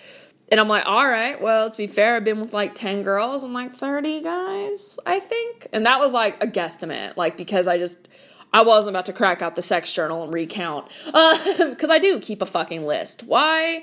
and 0.48 0.60
I'm 0.60 0.68
like, 0.68 0.86
all 0.86 1.06
right, 1.06 1.40
well, 1.40 1.70
to 1.70 1.76
be 1.76 1.88
fair, 1.88 2.16
I've 2.16 2.24
been 2.24 2.40
with 2.40 2.52
like 2.52 2.76
10 2.76 3.02
girls 3.02 3.42
and 3.42 3.52
like 3.52 3.74
30 3.74 4.22
guys, 4.22 4.98
I 5.04 5.18
think. 5.18 5.66
And 5.72 5.84
that 5.86 5.98
was 5.98 6.12
like 6.12 6.42
a 6.42 6.46
guesstimate, 6.46 7.16
like, 7.16 7.36
because 7.36 7.66
I 7.66 7.78
just, 7.78 8.08
I 8.52 8.62
wasn't 8.62 8.94
about 8.94 9.06
to 9.06 9.12
crack 9.12 9.42
out 9.42 9.56
the 9.56 9.62
sex 9.62 9.92
journal 9.92 10.22
and 10.22 10.32
recount. 10.32 10.86
Because 11.06 11.90
uh, 11.90 11.92
I 11.92 11.98
do 11.98 12.20
keep 12.20 12.42
a 12.42 12.46
fucking 12.46 12.86
list. 12.86 13.24
Why? 13.24 13.82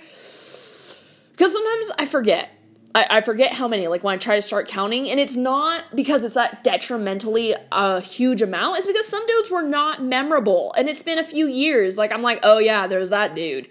Because 1.32 1.52
sometimes 1.52 1.92
I 2.00 2.06
forget. 2.06 2.50
I, 2.96 3.06
I, 3.10 3.22
forget 3.22 3.54
how 3.54 3.68
many, 3.68 3.88
like 3.88 4.04
when 4.04 4.14
I 4.14 4.18
try 4.18 4.36
to 4.36 4.42
start 4.42 4.68
counting, 4.68 5.10
and 5.10 5.20
it's 5.20 5.36
not 5.36 5.84
because 5.96 6.24
it's 6.24 6.36
that 6.36 6.64
detrimentally 6.64 7.56
a 7.72 8.00
huge 8.00 8.44
amount, 8.44 8.78
it's 8.78 8.86
because 8.86 9.08
some 9.08 9.26
dudes 9.26 9.50
were 9.50 9.64
not 9.64 10.04
memorable. 10.04 10.72
And 10.78 10.88
it's 10.88 11.02
been 11.02 11.18
a 11.18 11.24
few 11.24 11.48
years. 11.48 11.98
Like, 11.98 12.12
I'm 12.12 12.22
like, 12.22 12.40
oh 12.44 12.60
yeah, 12.60 12.86
there's 12.86 13.10
that 13.10 13.34
dude. 13.34 13.68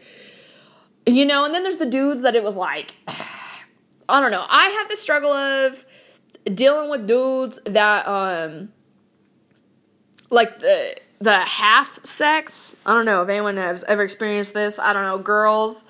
You 1.07 1.27
know, 1.27 1.45
and 1.45 1.55
then 1.55 1.63
there's 1.63 1.79
the 1.79 1.87
dudes 1.87 2.23
that 2.23 2.35
it 2.35 2.45
was 2.45 2.57
like, 2.57 2.95
I 4.09 4.21
don't 4.21 4.31
know. 4.31 4.45
I 4.49 4.69
have 4.69 4.89
the 4.89 4.97
struggle 4.97 5.33
of 5.33 5.85
dealing 6.45 6.91
with 6.91 7.07
dudes 7.07 7.59
that, 7.67 8.07
um, 8.07 8.71
like 10.31 10.61
the 10.61 10.97
the 11.21 11.39
half 11.39 12.05
sex. 12.05 12.75
I 12.85 12.95
don't 12.95 13.05
know 13.05 13.23
if 13.23 13.29
anyone 13.29 13.57
has 13.57 13.85
ever 13.85 14.03
experienced 14.03 14.55
this. 14.55 14.79
I 14.81 14.93
don't 14.93 15.05
know, 15.05 15.19
girls. 15.19 15.85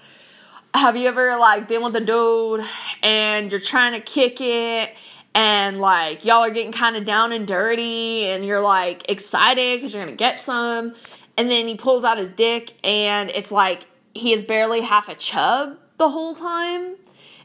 Have 0.74 0.94
you 0.94 1.08
ever 1.08 1.36
like 1.36 1.68
been 1.68 1.82
with 1.82 1.96
a 1.96 2.00
dude 2.00 2.66
and 3.02 3.50
you're 3.50 3.60
trying 3.60 3.92
to 3.92 4.00
kick 4.00 4.40
it 4.40 4.94
and 5.34 5.80
like 5.80 6.24
y'all 6.24 6.42
are 6.42 6.50
getting 6.50 6.72
kind 6.72 6.96
of 6.96 7.06
down 7.06 7.32
and 7.32 7.46
dirty 7.46 8.26
and 8.26 8.44
you're 8.44 8.60
like 8.60 9.08
excited 9.10 9.78
because 9.78 9.94
you're 9.94 10.02
gonna 10.02 10.16
get 10.16 10.40
some 10.40 10.94
and 11.36 11.50
then 11.50 11.66
he 11.66 11.76
pulls 11.76 12.04
out 12.04 12.18
his 12.18 12.32
dick 12.32 12.74
and 12.84 13.30
it's 13.30 13.50
like 13.50 13.86
he 14.14 14.32
is 14.32 14.42
barely 14.42 14.80
half 14.80 15.08
a 15.08 15.14
chub 15.14 15.78
the 15.98 16.08
whole 16.08 16.34
time. 16.34 16.96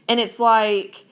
And 0.08 0.18
it's 0.20 0.38
like, 0.38 1.04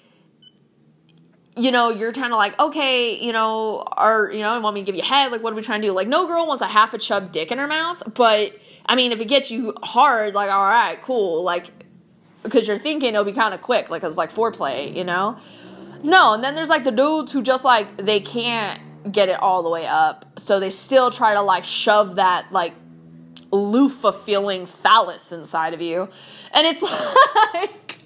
you 1.57 1.71
know, 1.71 1.91
you're 1.91 2.13
kind 2.13 2.33
of 2.33 2.39
like, 2.39 2.59
okay, 2.59 3.19
you 3.19 3.33
know, 3.33 3.85
are, 3.93 4.31
you 4.31 4.41
know, 4.41 4.59
want 4.61 4.75
me 4.75 4.81
to 4.83 4.87
give 4.87 4.95
you 4.95 5.03
head. 5.03 5.33
Like, 5.33 5.43
what 5.43 5.53
are 5.53 5.57
we 5.57 5.63
trying 5.63 5.83
to 5.83 5.89
do? 5.89 5.93
Like, 5.93 6.09
no 6.09 6.27
girl 6.27 6.47
wants 6.47 6.63
a 6.63 6.67
half 6.67 6.93
a 6.95 6.99
chub 6.99 7.33
dick 7.33 7.51
in 7.51 7.59
her 7.59 7.67
mouth. 7.67 8.03
But, 8.15 8.59
I 8.87 8.95
mean, 8.95 9.13
if 9.13 9.21
it 9.21 9.27
gets 9.27 9.51
you 9.51 9.75
hard, 9.83 10.35
like, 10.35 10.51
all 10.51 10.67
right, 10.67 11.01
cool. 11.03 11.43
Like, 11.43 11.71
because 12.47 12.69
you're 12.69 12.79
thinking 12.79 13.11
it'll 13.11 13.25
be 13.25 13.33
kind 13.33 13.55
of 13.55 13.61
quick, 13.61 13.91
like 13.91 14.03
it's 14.03 14.17
like 14.17 14.33
foreplay, 14.33 14.95
you 14.95 15.05
know? 15.05 15.37
No, 16.03 16.35
and 16.35 16.45
then 16.45 16.55
there's 16.55 16.69
like 16.69 16.85
the 16.85 16.93
dudes 16.93 17.33
who 17.33 17.43
just 17.43 17.65
like 17.65 17.97
they 17.97 18.21
can't 18.21 19.13
get 19.13 19.29
it 19.29 19.41
all 19.41 19.63
the 19.63 19.69
way 19.69 19.87
up, 19.87 20.39
so 20.39 20.61
they 20.61 20.71
still 20.71 21.11
try 21.11 21.35
to 21.35 21.43
like 21.43 21.65
shove 21.65 22.17
that 22.17 22.53
like 22.53 22.75
loofah 23.51 24.13
feeling 24.13 24.67
phallus 24.67 25.33
inside 25.33 25.75
of 25.75 25.83
you, 25.83 26.09
and 26.53 26.67
it's 26.67 26.83
like 27.55 27.99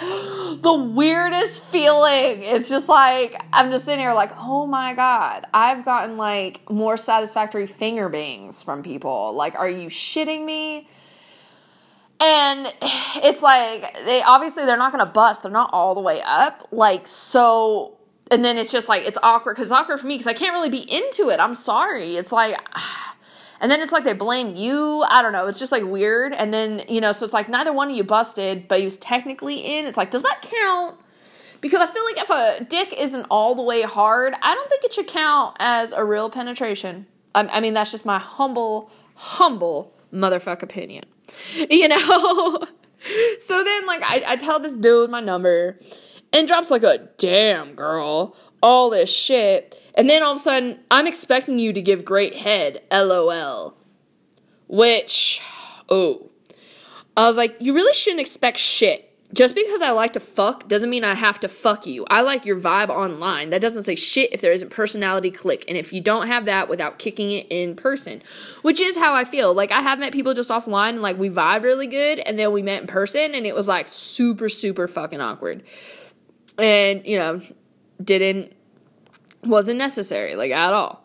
the 0.00 0.74
weirdest 0.74 1.62
feeling. 1.64 2.42
It's 2.42 2.68
just 2.68 2.88
like 2.88 3.40
I'm 3.52 3.70
just 3.70 3.84
sitting 3.84 4.00
here 4.00 4.14
like, 4.14 4.32
oh 4.36 4.66
my 4.66 4.94
god, 4.94 5.46
I've 5.52 5.84
gotten 5.84 6.16
like 6.16 6.68
more 6.70 6.96
satisfactory 6.96 7.66
finger 7.66 8.08
bangs 8.08 8.62
from 8.62 8.82
people. 8.82 9.34
Like, 9.34 9.54
are 9.54 9.68
you 9.68 9.88
shitting 9.88 10.44
me? 10.44 10.88
And 12.20 12.66
it's 13.22 13.42
like 13.42 13.94
they 14.04 14.22
obviously 14.22 14.64
they're 14.64 14.76
not 14.76 14.92
gonna 14.92 15.06
bust. 15.06 15.42
They're 15.42 15.52
not 15.52 15.70
all 15.72 15.94
the 15.94 16.00
way 16.00 16.22
up. 16.22 16.68
Like 16.70 17.06
so, 17.08 17.98
and 18.30 18.44
then 18.44 18.58
it's 18.58 18.72
just 18.72 18.88
like 18.88 19.04
it's 19.04 19.18
awkward 19.22 19.56
because 19.56 19.70
it's 19.70 19.78
awkward 19.78 20.00
for 20.00 20.06
me 20.06 20.14
because 20.14 20.26
I 20.26 20.34
can't 20.34 20.52
really 20.52 20.70
be 20.70 20.90
into 20.90 21.30
it. 21.30 21.40
I'm 21.40 21.54
sorry. 21.54 22.16
It's 22.16 22.32
like. 22.32 22.56
And 23.60 23.70
then 23.70 23.80
it's 23.80 23.92
like 23.92 24.04
they 24.04 24.14
blame 24.14 24.56
you. 24.56 25.04
I 25.08 25.20
don't 25.20 25.32
know. 25.32 25.46
It's 25.46 25.58
just 25.58 25.72
like 25.72 25.84
weird. 25.84 26.32
And 26.32 26.52
then, 26.52 26.82
you 26.88 27.00
know, 27.00 27.12
so 27.12 27.24
it's 27.24 27.34
like 27.34 27.48
neither 27.48 27.72
one 27.72 27.90
of 27.90 27.96
you 27.96 28.04
busted, 28.04 28.68
but 28.68 28.78
he 28.78 28.84
was 28.84 28.96
technically 28.96 29.58
in. 29.58 29.84
It's 29.84 29.98
like, 29.98 30.10
does 30.10 30.22
that 30.22 30.40
count? 30.40 30.98
Because 31.60 31.80
I 31.80 31.92
feel 31.92 32.04
like 32.04 32.18
if 32.18 32.30
a 32.30 32.64
dick 32.64 32.94
isn't 32.98 33.26
all 33.30 33.54
the 33.54 33.62
way 33.62 33.82
hard, 33.82 34.34
I 34.40 34.54
don't 34.54 34.68
think 34.70 34.84
it 34.84 34.94
should 34.94 35.06
count 35.06 35.56
as 35.58 35.92
a 35.92 36.02
real 36.02 36.30
penetration. 36.30 37.06
I, 37.34 37.46
I 37.48 37.60
mean, 37.60 37.74
that's 37.74 37.90
just 37.90 38.06
my 38.06 38.18
humble, 38.18 38.90
humble 39.14 39.94
motherfuck 40.12 40.62
opinion. 40.62 41.04
You 41.70 41.86
know? 41.86 42.58
so 43.38 43.62
then, 43.62 43.86
like, 43.86 44.02
I, 44.02 44.22
I 44.26 44.36
tell 44.36 44.58
this 44.58 44.74
dude 44.74 45.10
my 45.10 45.20
number 45.20 45.78
and 46.32 46.48
drops 46.48 46.70
like 46.70 46.82
a 46.82 47.08
damn 47.18 47.74
girl, 47.74 48.36
all 48.62 48.90
this 48.90 49.10
shit. 49.10 49.76
And 49.94 50.08
then 50.08 50.22
all 50.22 50.32
of 50.32 50.38
a 50.38 50.42
sudden, 50.42 50.80
I'm 50.90 51.06
expecting 51.06 51.58
you 51.58 51.72
to 51.72 51.82
give 51.82 52.04
great 52.04 52.36
head, 52.36 52.82
lol. 52.90 53.74
Which, 54.68 55.40
oh. 55.88 56.30
I 57.16 57.26
was 57.26 57.36
like, 57.36 57.56
you 57.60 57.74
really 57.74 57.94
shouldn't 57.94 58.20
expect 58.20 58.58
shit. 58.58 59.06
Just 59.32 59.54
because 59.54 59.80
I 59.80 59.90
like 59.90 60.14
to 60.14 60.20
fuck 60.20 60.66
doesn't 60.66 60.90
mean 60.90 61.04
I 61.04 61.14
have 61.14 61.38
to 61.40 61.48
fuck 61.48 61.86
you. 61.86 62.04
I 62.10 62.22
like 62.22 62.44
your 62.44 62.58
vibe 62.58 62.88
online. 62.88 63.50
That 63.50 63.60
doesn't 63.60 63.84
say 63.84 63.94
shit 63.94 64.32
if 64.32 64.40
there 64.40 64.52
isn't 64.52 64.70
personality 64.70 65.30
click. 65.30 65.64
And 65.68 65.76
if 65.76 65.92
you 65.92 66.00
don't 66.00 66.26
have 66.26 66.46
that 66.46 66.68
without 66.68 66.98
kicking 66.98 67.30
it 67.30 67.46
in 67.48 67.76
person, 67.76 68.22
which 68.62 68.80
is 68.80 68.96
how 68.96 69.14
I 69.14 69.24
feel. 69.24 69.54
Like 69.54 69.70
I 69.70 69.82
have 69.82 70.00
met 70.00 70.12
people 70.12 70.34
just 70.34 70.50
offline 70.50 70.90
and 70.90 71.02
like 71.02 71.16
we 71.16 71.30
vibed 71.30 71.62
really 71.62 71.86
good 71.86 72.18
and 72.18 72.36
then 72.38 72.50
we 72.50 72.62
met 72.62 72.80
in 72.80 72.88
person 72.88 73.34
and 73.34 73.46
it 73.46 73.54
was 73.54 73.68
like 73.68 73.86
super, 73.86 74.48
super 74.48 74.88
fucking 74.88 75.20
awkward. 75.20 75.62
And, 76.58 77.06
you 77.06 77.16
know, 77.16 77.40
didn't 78.02 78.52
wasn't 79.44 79.78
necessary, 79.78 80.34
like 80.34 80.50
at 80.50 80.72
all. 80.72 81.04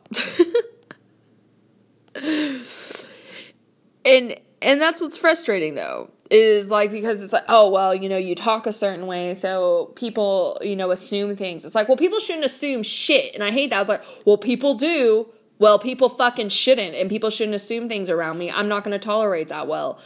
and 4.05 4.39
and 4.61 4.81
that's 4.81 5.01
what's 5.01 5.17
frustrating 5.17 5.75
though 5.75 6.11
is 6.31 6.71
like 6.71 6.91
because 6.91 7.21
it's 7.21 7.33
like 7.33 7.43
oh 7.49 7.69
well 7.69 7.93
you 7.93 8.09
know 8.09 8.17
you 8.17 8.33
talk 8.33 8.65
a 8.65 8.73
certain 8.73 9.05
way 9.05 9.35
so 9.35 9.93
people 9.95 10.57
you 10.61 10.75
know 10.75 10.91
assume 10.91 11.35
things. 11.35 11.65
It's 11.65 11.75
like 11.75 11.87
well 11.87 11.97
people 11.97 12.19
shouldn't 12.19 12.45
assume 12.45 12.83
shit 12.83 13.33
and 13.33 13.43
i 13.43 13.51
hate 13.51 13.69
that. 13.69 13.77
I 13.77 13.79
was 13.79 13.89
like 13.89 14.03
well 14.25 14.37
people 14.37 14.75
do. 14.75 15.27
Well 15.57 15.79
people 15.79 16.09
fucking 16.09 16.49
shouldn't 16.49 16.95
and 16.95 17.09
people 17.09 17.29
shouldn't 17.29 17.55
assume 17.55 17.87
things 17.87 18.09
around 18.09 18.37
me. 18.37 18.51
I'm 18.51 18.67
not 18.67 18.83
going 18.83 18.97
to 18.99 19.03
tolerate 19.05 19.47
that 19.47 19.67
well. 19.67 19.99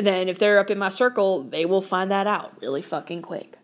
Then 0.00 0.28
if 0.28 0.38
they're 0.38 0.58
up 0.58 0.70
in 0.70 0.78
my 0.78 0.88
circle 0.88 1.42
they 1.42 1.64
will 1.64 1.82
find 1.82 2.10
that 2.10 2.26
out 2.26 2.60
really 2.60 2.82
fucking 2.82 3.22
quick 3.22 3.58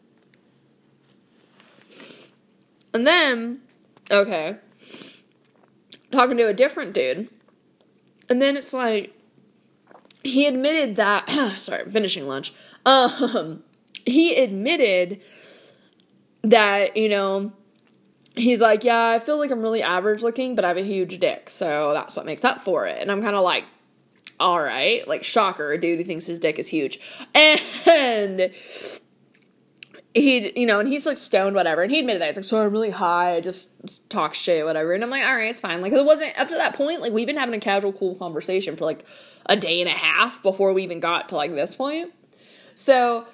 and 2.95 3.07
then 3.07 3.61
Okay. 4.11 4.57
Talking 6.11 6.37
to 6.37 6.47
a 6.47 6.55
different 6.55 6.93
dude. 6.93 7.29
And 8.29 8.41
then 8.41 8.57
it's 8.57 8.73
like 8.73 9.13
he 10.23 10.47
admitted 10.47 10.97
that 10.97 11.29
sorry, 11.59 11.89
finishing 11.91 12.27
lunch. 12.27 12.53
Um 12.87 13.63
he 14.07 14.37
admitted 14.37 15.21
that, 16.43 16.97
you 16.97 17.09
know, 17.09 17.53
he's 18.37 18.61
like, 18.61 18.85
Yeah, 18.85 19.09
I 19.09 19.19
feel 19.19 19.39
like 19.39 19.51
I'm 19.51 19.63
really 19.63 19.83
average 19.83 20.23
looking, 20.23 20.55
but 20.55 20.65
I 20.65 20.69
have 20.69 20.77
a 20.77 20.83
huge 20.85 21.19
dick, 21.21 21.49
so 21.51 21.93
that's 21.95 22.17
what 22.17 22.27
makes 22.27 22.45
up 22.45 22.61
for 22.61 22.87
it. 22.87 22.99
And 23.01 23.11
I'm 23.11 23.23
kinda 23.23 23.41
like, 23.41 23.65
all 24.39 24.61
right, 24.61 25.07
like 25.09 25.25
shocker, 25.25 25.73
a 25.73 25.81
dude 25.81 25.99
who 25.99 26.05
thinks 26.05 26.27
his 26.27 26.39
dick 26.39 26.59
is 26.59 26.69
huge. 26.69 26.99
And 27.87 28.51
he 30.15 30.59
you 30.59 30.65
know 30.67 30.79
and 30.79 30.89
he's 30.89 31.07
like 31.07 31.19
stoned 31.19 31.57
whatever 31.57 31.83
and 31.83 31.91
he 31.91 31.99
admitted 31.99 32.23
that. 32.23 32.29
He's 32.29 32.37
like 32.37 32.45
so 32.45 32.65
i'm 32.65 32.73
really 32.73 32.91
high 32.91 33.35
i 33.35 33.41
just 33.41 34.09
talk 34.09 34.35
shit 34.35 34.65
whatever. 34.65 34.93
And 34.93 35.03
i'm 35.03 35.11
like 35.11 35.25
all 35.25 35.35
right 35.35 35.51
it's 35.51 35.61
fine. 35.61 35.81
Like 35.83 35.93
it 35.93 36.05
wasn't 36.05 36.39
up 36.39 36.49
to 36.49 36.55
that 36.55 36.75
point 36.75 37.01
like 37.01 37.13
we've 37.13 37.27
been 37.27 37.37
having 37.37 37.55
a 37.55 37.61
casual 37.61 37.93
cool 37.93 38.15
conversation 38.15 38.77
for 38.77 38.85
like 38.85 39.05
a 39.47 39.57
day 39.57 39.81
and 39.81 39.91
a 39.91 39.93
half 39.93 40.41
before 40.43 40.73
we 40.73 40.85
even 40.85 41.01
got 41.01 41.29
to 41.31 41.37
like 41.37 41.55
this 41.55 41.75
point. 41.75 42.13
So 42.77 43.27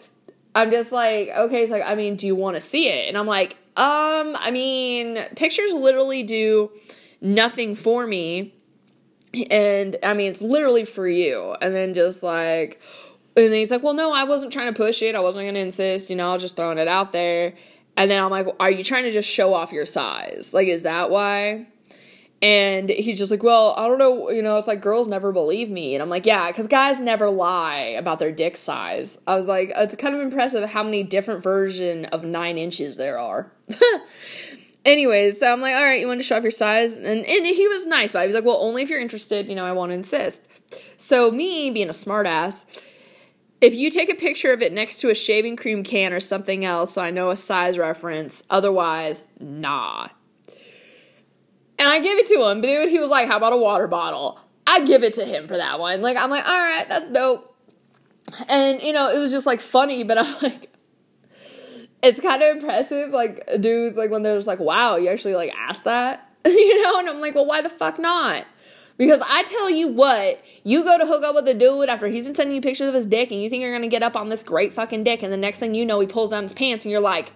i'm 0.54 0.70
just 0.70 0.90
like 0.90 1.28
okay 1.28 1.66
so 1.66 1.74
like 1.74 1.84
i 1.84 1.94
mean 1.94 2.16
do 2.16 2.26
you 2.26 2.34
want 2.34 2.56
to 2.56 2.60
see 2.60 2.88
it? 2.88 3.08
And 3.08 3.18
i'm 3.18 3.26
like 3.26 3.52
um 3.76 4.34
i 4.38 4.50
mean 4.50 5.18
pictures 5.36 5.72
literally 5.74 6.22
do 6.22 6.70
nothing 7.20 7.74
for 7.76 8.06
me 8.06 8.54
and 9.50 9.96
i 10.02 10.14
mean 10.14 10.30
it's 10.30 10.40
literally 10.40 10.86
for 10.86 11.06
you. 11.06 11.54
And 11.60 11.74
then 11.74 11.92
just 11.92 12.22
like 12.22 12.80
and 13.36 13.54
he's 13.54 13.70
like, 13.70 13.82
well, 13.82 13.94
no, 13.94 14.12
I 14.12 14.24
wasn't 14.24 14.52
trying 14.52 14.72
to 14.72 14.76
push 14.76 15.02
it. 15.02 15.14
I 15.14 15.20
wasn't 15.20 15.44
going 15.44 15.54
to 15.54 15.60
insist. 15.60 16.10
You 16.10 16.16
know, 16.16 16.30
I 16.30 16.32
was 16.32 16.42
just 16.42 16.56
throwing 16.56 16.78
it 16.78 16.88
out 16.88 17.12
there. 17.12 17.54
And 17.96 18.10
then 18.10 18.22
I'm 18.22 18.30
like, 18.30 18.46
are 18.58 18.70
you 18.70 18.82
trying 18.84 19.04
to 19.04 19.12
just 19.12 19.28
show 19.28 19.54
off 19.54 19.72
your 19.72 19.84
size? 19.84 20.54
Like, 20.54 20.68
is 20.68 20.82
that 20.82 21.10
why? 21.10 21.66
And 22.42 22.88
he's 22.88 23.18
just 23.18 23.30
like, 23.30 23.42
well, 23.42 23.74
I 23.76 23.86
don't 23.86 23.98
know. 23.98 24.30
You 24.30 24.42
know, 24.42 24.56
it's 24.56 24.66
like 24.66 24.80
girls 24.80 25.06
never 25.06 25.30
believe 25.32 25.70
me. 25.70 25.94
And 25.94 26.02
I'm 26.02 26.08
like, 26.08 26.24
yeah, 26.24 26.48
because 26.48 26.66
guys 26.68 27.00
never 27.00 27.30
lie 27.30 27.94
about 27.98 28.18
their 28.18 28.32
dick 28.32 28.56
size. 28.56 29.18
I 29.26 29.36
was 29.36 29.46
like, 29.46 29.72
it's 29.76 29.94
kind 29.96 30.14
of 30.14 30.22
impressive 30.22 30.68
how 30.70 30.82
many 30.82 31.02
different 31.02 31.42
version 31.42 32.06
of 32.06 32.24
nine 32.24 32.56
inches 32.56 32.96
there 32.96 33.18
are. 33.18 33.52
Anyways, 34.86 35.40
so 35.40 35.52
I'm 35.52 35.60
like, 35.60 35.74
all 35.74 35.82
right, 35.82 36.00
you 36.00 36.06
want 36.06 36.20
to 36.20 36.24
show 36.24 36.38
off 36.38 36.42
your 36.42 36.50
size? 36.50 36.96
And, 36.96 37.06
and 37.06 37.46
he 37.46 37.68
was 37.68 37.86
nice, 37.86 38.12
but 38.12 38.20
he 38.20 38.26
was 38.26 38.34
like, 38.34 38.44
well, 38.44 38.56
only 38.56 38.82
if 38.82 38.88
you're 38.88 39.00
interested. 39.00 39.46
You 39.46 39.54
know, 39.54 39.66
I 39.66 39.72
won't 39.72 39.92
insist. 39.92 40.42
So 40.96 41.30
me 41.30 41.70
being 41.70 41.90
a 41.90 41.92
smartass, 41.92 42.64
if 43.60 43.74
you 43.74 43.90
take 43.90 44.10
a 44.10 44.14
picture 44.14 44.52
of 44.52 44.62
it 44.62 44.72
next 44.72 45.00
to 45.00 45.10
a 45.10 45.14
shaving 45.14 45.56
cream 45.56 45.82
can 45.82 46.12
or 46.12 46.20
something 46.20 46.64
else, 46.64 46.94
so 46.94 47.02
I 47.02 47.10
know 47.10 47.30
a 47.30 47.36
size 47.36 47.76
reference, 47.76 48.42
otherwise, 48.48 49.22
nah. 49.38 50.08
And 51.78 51.88
I 51.88 52.00
give 52.00 52.18
it 52.18 52.28
to 52.28 52.48
him, 52.48 52.60
dude. 52.60 52.88
He 52.88 52.98
was 52.98 53.10
like, 53.10 53.26
How 53.28 53.36
about 53.36 53.52
a 53.52 53.58
water 53.58 53.86
bottle? 53.86 54.38
I 54.66 54.84
give 54.84 55.02
it 55.02 55.14
to 55.14 55.24
him 55.24 55.48
for 55.48 55.56
that 55.56 55.80
one. 55.80 56.02
Like, 56.02 56.16
I'm 56.16 56.30
like, 56.30 56.46
All 56.46 56.56
right, 56.56 56.88
that's 56.88 57.10
dope. 57.10 57.46
And, 58.48 58.82
you 58.82 58.92
know, 58.92 59.10
it 59.10 59.18
was 59.18 59.30
just 59.30 59.46
like 59.46 59.60
funny, 59.60 60.04
but 60.04 60.18
I'm 60.18 60.36
like, 60.42 60.72
it's 62.02 62.20
kind 62.20 62.42
of 62.42 62.56
impressive. 62.56 63.10
Like, 63.10 63.46
dudes, 63.60 63.96
like, 63.96 64.10
when 64.10 64.22
they're 64.22 64.36
just 64.36 64.46
like, 64.46 64.60
Wow, 64.60 64.96
you 64.96 65.08
actually 65.08 65.34
like 65.34 65.52
asked 65.54 65.84
that, 65.84 66.30
you 66.46 66.82
know? 66.82 66.98
And 66.98 67.08
I'm 67.08 67.20
like, 67.20 67.34
Well, 67.34 67.46
why 67.46 67.60
the 67.62 67.70
fuck 67.70 67.98
not? 67.98 68.46
Because 69.00 69.22
I 69.26 69.44
tell 69.44 69.70
you 69.70 69.88
what, 69.88 70.44
you 70.62 70.84
go 70.84 70.98
to 70.98 71.06
hook 71.06 71.24
up 71.24 71.34
with 71.34 71.48
a 71.48 71.54
dude 71.54 71.88
after 71.88 72.06
he's 72.06 72.24
been 72.24 72.34
sending 72.34 72.54
you 72.54 72.60
pictures 72.60 72.86
of 72.86 72.92
his 72.92 73.06
dick 73.06 73.30
and 73.30 73.42
you 73.42 73.48
think 73.48 73.62
you're 73.62 73.72
gonna 73.72 73.88
get 73.88 74.02
up 74.02 74.14
on 74.14 74.28
this 74.28 74.42
great 74.42 74.74
fucking 74.74 75.04
dick, 75.04 75.22
and 75.22 75.32
the 75.32 75.38
next 75.38 75.58
thing 75.58 75.74
you 75.74 75.86
know, 75.86 76.00
he 76.00 76.06
pulls 76.06 76.28
down 76.28 76.42
his 76.42 76.52
pants 76.52 76.84
and 76.84 76.92
you're 76.92 77.00
like, 77.00 77.32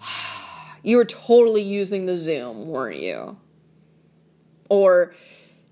you 0.82 0.96
were 0.96 1.04
totally 1.04 1.62
using 1.62 2.06
the 2.06 2.16
Zoom, 2.16 2.66
weren't 2.66 2.98
you? 2.98 3.36
Or, 4.68 5.14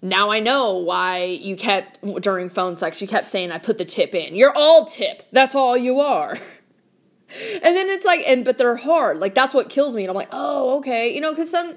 now 0.02 0.30
I 0.30 0.38
know 0.38 0.75
why 0.75 1.25
you 1.25 1.56
kept, 1.56 1.99
during 2.21 2.49
phone 2.49 2.76
sex, 2.76 3.02
you 3.02 3.09
kept 3.09 3.26
saying, 3.26 3.50
I 3.50 3.59
put 3.59 3.78
the 3.78 3.85
tip 3.85 4.14
in. 4.14 4.37
You're 4.37 4.56
all 4.56 4.85
tip. 4.85 5.25
That's 5.32 5.56
all 5.56 5.76
you 5.76 5.99
are. 5.99 6.30
and 7.54 7.76
then 7.76 7.90
it's 7.90 8.04
like, 8.04 8.23
and, 8.25 8.44
but 8.44 8.56
they're 8.56 8.76
hard. 8.76 9.18
Like, 9.18 9.35
that's 9.35 9.52
what 9.52 9.68
kills 9.68 9.97
me. 9.97 10.04
And 10.04 10.11
I'm 10.11 10.16
like, 10.16 10.28
oh, 10.30 10.78
okay. 10.78 11.12
You 11.12 11.21
know, 11.21 11.32
because 11.32 11.50
some, 11.50 11.75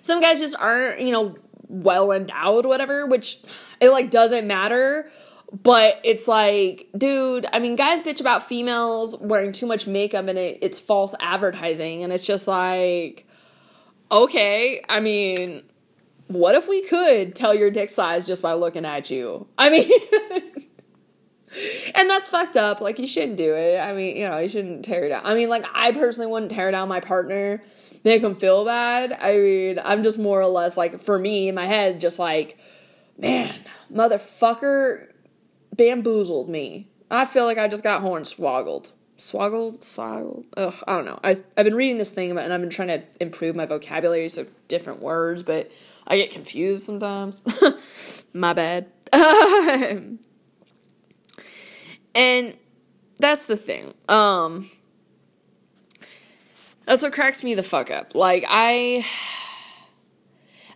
some 0.00 0.20
guys 0.20 0.38
just 0.38 0.54
aren't, 0.56 1.00
you 1.00 1.10
know, 1.10 1.36
well 1.68 2.12
endowed, 2.12 2.66
whatever, 2.66 3.06
which 3.06 3.38
it 3.80 3.90
like 3.90 4.10
doesn't 4.10 4.46
matter. 4.46 5.10
But 5.50 6.00
it's 6.04 6.28
like, 6.28 6.88
dude, 6.96 7.46
I 7.52 7.58
mean, 7.58 7.76
guys 7.76 8.02
bitch 8.02 8.20
about 8.20 8.46
females 8.46 9.16
wearing 9.18 9.52
too 9.52 9.66
much 9.66 9.86
makeup 9.86 10.26
and 10.26 10.38
it, 10.38 10.58
it's 10.60 10.78
false 10.78 11.14
advertising. 11.20 12.02
And 12.02 12.12
it's 12.12 12.26
just 12.26 12.46
like, 12.46 13.26
okay, 14.10 14.84
I 14.88 15.00
mean, 15.00 15.62
what 16.26 16.54
if 16.54 16.68
we 16.68 16.82
could 16.82 17.34
tell 17.34 17.54
your 17.54 17.70
dick 17.70 17.88
size 17.88 18.26
just 18.26 18.42
by 18.42 18.54
looking 18.54 18.84
at 18.84 19.10
you? 19.10 19.46
I 19.56 19.70
mean, 19.70 19.90
and 21.94 22.10
that's 22.10 22.28
fucked 22.28 22.58
up. 22.58 22.82
Like, 22.82 22.98
you 22.98 23.06
shouldn't 23.06 23.38
do 23.38 23.54
it. 23.54 23.78
I 23.78 23.94
mean, 23.94 24.18
you 24.18 24.28
know, 24.28 24.38
you 24.38 24.50
shouldn't 24.50 24.84
tear 24.84 25.04
it 25.04 25.08
down. 25.08 25.24
I 25.24 25.34
mean, 25.34 25.48
like, 25.48 25.64
I 25.72 25.92
personally 25.92 26.30
wouldn't 26.30 26.52
tear 26.52 26.70
down 26.70 26.88
my 26.88 27.00
partner 27.00 27.62
make 28.04 28.22
them 28.22 28.36
feel 28.36 28.64
bad. 28.64 29.16
I 29.20 29.36
mean, 29.36 29.80
I'm 29.82 30.02
just 30.02 30.18
more 30.18 30.40
or 30.40 30.46
less 30.46 30.76
like, 30.76 31.00
for 31.00 31.18
me 31.18 31.48
in 31.48 31.54
my 31.54 31.66
head, 31.66 32.00
just 32.00 32.18
like, 32.18 32.58
man, 33.16 33.54
motherfucker 33.92 35.08
bamboozled 35.74 36.48
me. 36.48 36.88
I 37.10 37.24
feel 37.24 37.44
like 37.44 37.58
I 37.58 37.68
just 37.68 37.82
got 37.82 38.02
hornswoggled. 38.02 38.92
Swoggled? 39.18 39.80
Swoggled? 39.80 40.44
Ugh, 40.56 40.74
I 40.86 40.96
don't 40.96 41.04
know. 41.04 41.18
I, 41.24 41.36
I've 41.56 41.64
been 41.64 41.74
reading 41.74 41.98
this 41.98 42.10
thing 42.10 42.30
about, 42.30 42.44
and 42.44 42.52
I've 42.52 42.60
been 42.60 42.70
trying 42.70 42.88
to 42.88 43.02
improve 43.18 43.56
my 43.56 43.66
vocabulary 43.66 44.28
so 44.28 44.46
different 44.68 45.00
words, 45.00 45.42
but 45.42 45.72
I 46.06 46.18
get 46.18 46.30
confused 46.30 46.84
sometimes. 46.84 47.42
my 48.32 48.52
bad. 48.52 48.86
and 49.12 50.18
that's 53.18 53.46
the 53.46 53.56
thing. 53.56 53.94
Um, 54.08 54.68
that's 56.88 57.02
what 57.02 57.12
cracks 57.12 57.44
me 57.44 57.54
the 57.54 57.62
fuck 57.62 57.90
up. 57.90 58.14
Like, 58.14 58.44
I. 58.48 59.04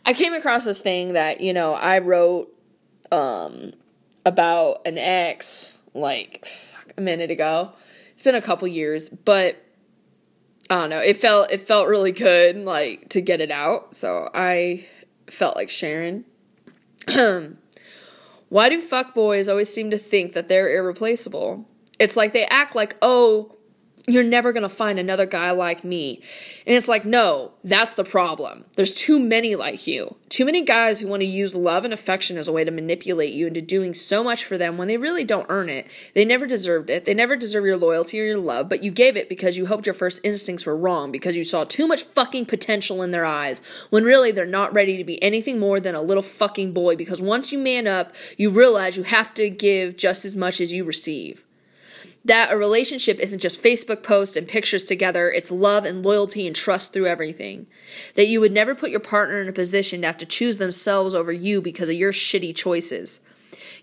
I 0.04 0.14
came 0.14 0.34
across 0.34 0.64
this 0.64 0.80
thing 0.80 1.12
that, 1.12 1.40
you 1.40 1.52
know, 1.52 1.74
I 1.74 2.00
wrote 2.00 2.52
um, 3.12 3.72
about 4.26 4.82
an 4.84 4.98
ex 4.98 5.78
like 5.94 6.48
a 6.96 7.00
minute 7.00 7.30
ago. 7.30 7.72
It's 8.12 8.22
been 8.22 8.34
a 8.34 8.42
couple 8.42 8.66
years, 8.68 9.08
but 9.08 9.64
I 10.70 10.74
don't 10.76 10.90
know. 10.90 11.00
It 11.00 11.18
felt 11.18 11.50
it 11.50 11.60
felt 11.60 11.88
really 11.88 12.12
good 12.12 12.56
like 12.56 13.10
to 13.10 13.20
get 13.20 13.40
it 13.40 13.50
out. 13.50 13.94
So 13.94 14.30
I 14.34 14.86
felt 15.28 15.56
like 15.56 15.70
sharing. 15.70 16.24
Why 18.48 18.68
do 18.68 18.82
fuckboys 18.82 19.48
always 19.48 19.72
seem 19.72 19.90
to 19.90 19.98
think 19.98 20.32
that 20.32 20.48
they're 20.48 20.74
irreplaceable? 20.74 21.66
It's 21.98 22.16
like 22.16 22.32
they 22.32 22.44
act 22.46 22.74
like, 22.74 22.96
"Oh, 23.02 23.56
you're 24.08 24.24
never 24.24 24.52
going 24.52 24.64
to 24.64 24.68
find 24.68 24.98
another 24.98 25.26
guy 25.26 25.52
like 25.52 25.84
me. 25.84 26.20
And 26.66 26.76
it's 26.76 26.88
like, 26.88 27.04
no, 27.04 27.52
that's 27.62 27.94
the 27.94 28.04
problem. 28.04 28.64
There's 28.74 28.94
too 28.94 29.20
many 29.20 29.54
like 29.54 29.86
you. 29.86 30.16
Too 30.28 30.44
many 30.44 30.62
guys 30.62 30.98
who 30.98 31.06
want 31.06 31.20
to 31.20 31.26
use 31.26 31.54
love 31.54 31.84
and 31.84 31.94
affection 31.94 32.36
as 32.36 32.48
a 32.48 32.52
way 32.52 32.64
to 32.64 32.70
manipulate 32.70 33.32
you 33.32 33.46
into 33.46 33.60
doing 33.60 33.94
so 33.94 34.24
much 34.24 34.44
for 34.44 34.58
them 34.58 34.76
when 34.76 34.88
they 34.88 34.96
really 34.96 35.22
don't 35.22 35.46
earn 35.48 35.68
it. 35.68 35.86
They 36.14 36.24
never 36.24 36.46
deserved 36.46 36.90
it. 36.90 37.04
They 37.04 37.14
never 37.14 37.36
deserve 37.36 37.64
your 37.64 37.76
loyalty 37.76 38.20
or 38.20 38.24
your 38.24 38.38
love, 38.38 38.68
but 38.68 38.82
you 38.82 38.90
gave 38.90 39.16
it 39.16 39.28
because 39.28 39.56
you 39.56 39.66
hoped 39.66 39.86
your 39.86 39.94
first 39.94 40.20
instincts 40.24 40.66
were 40.66 40.76
wrong, 40.76 41.12
because 41.12 41.36
you 41.36 41.44
saw 41.44 41.64
too 41.64 41.86
much 41.86 42.02
fucking 42.02 42.46
potential 42.46 43.02
in 43.02 43.12
their 43.12 43.24
eyes, 43.24 43.62
when 43.90 44.04
really 44.04 44.32
they're 44.32 44.46
not 44.46 44.72
ready 44.72 44.96
to 44.96 45.04
be 45.04 45.22
anything 45.22 45.60
more 45.60 45.78
than 45.78 45.94
a 45.94 46.02
little 46.02 46.22
fucking 46.22 46.72
boy, 46.72 46.96
because 46.96 47.22
once 47.22 47.52
you 47.52 47.58
man 47.58 47.86
up, 47.86 48.14
you 48.36 48.50
realize 48.50 48.96
you 48.96 49.04
have 49.04 49.32
to 49.34 49.48
give 49.48 49.96
just 49.96 50.24
as 50.24 50.34
much 50.34 50.60
as 50.60 50.72
you 50.72 50.82
receive 50.82 51.44
that 52.24 52.52
a 52.52 52.56
relationship 52.56 53.18
isn't 53.18 53.40
just 53.40 53.62
Facebook 53.62 54.02
posts 54.02 54.36
and 54.36 54.46
pictures 54.46 54.84
together, 54.84 55.30
it's 55.30 55.50
love 55.50 55.84
and 55.84 56.04
loyalty 56.04 56.46
and 56.46 56.54
trust 56.54 56.92
through 56.92 57.06
everything. 57.06 57.66
That 58.14 58.28
you 58.28 58.40
would 58.40 58.52
never 58.52 58.74
put 58.74 58.90
your 58.90 59.00
partner 59.00 59.40
in 59.40 59.48
a 59.48 59.52
position 59.52 60.00
to 60.00 60.06
have 60.06 60.18
to 60.18 60.26
choose 60.26 60.58
themselves 60.58 61.14
over 61.14 61.32
you 61.32 61.60
because 61.60 61.88
of 61.88 61.96
your 61.96 62.12
shitty 62.12 62.54
choices. 62.54 63.20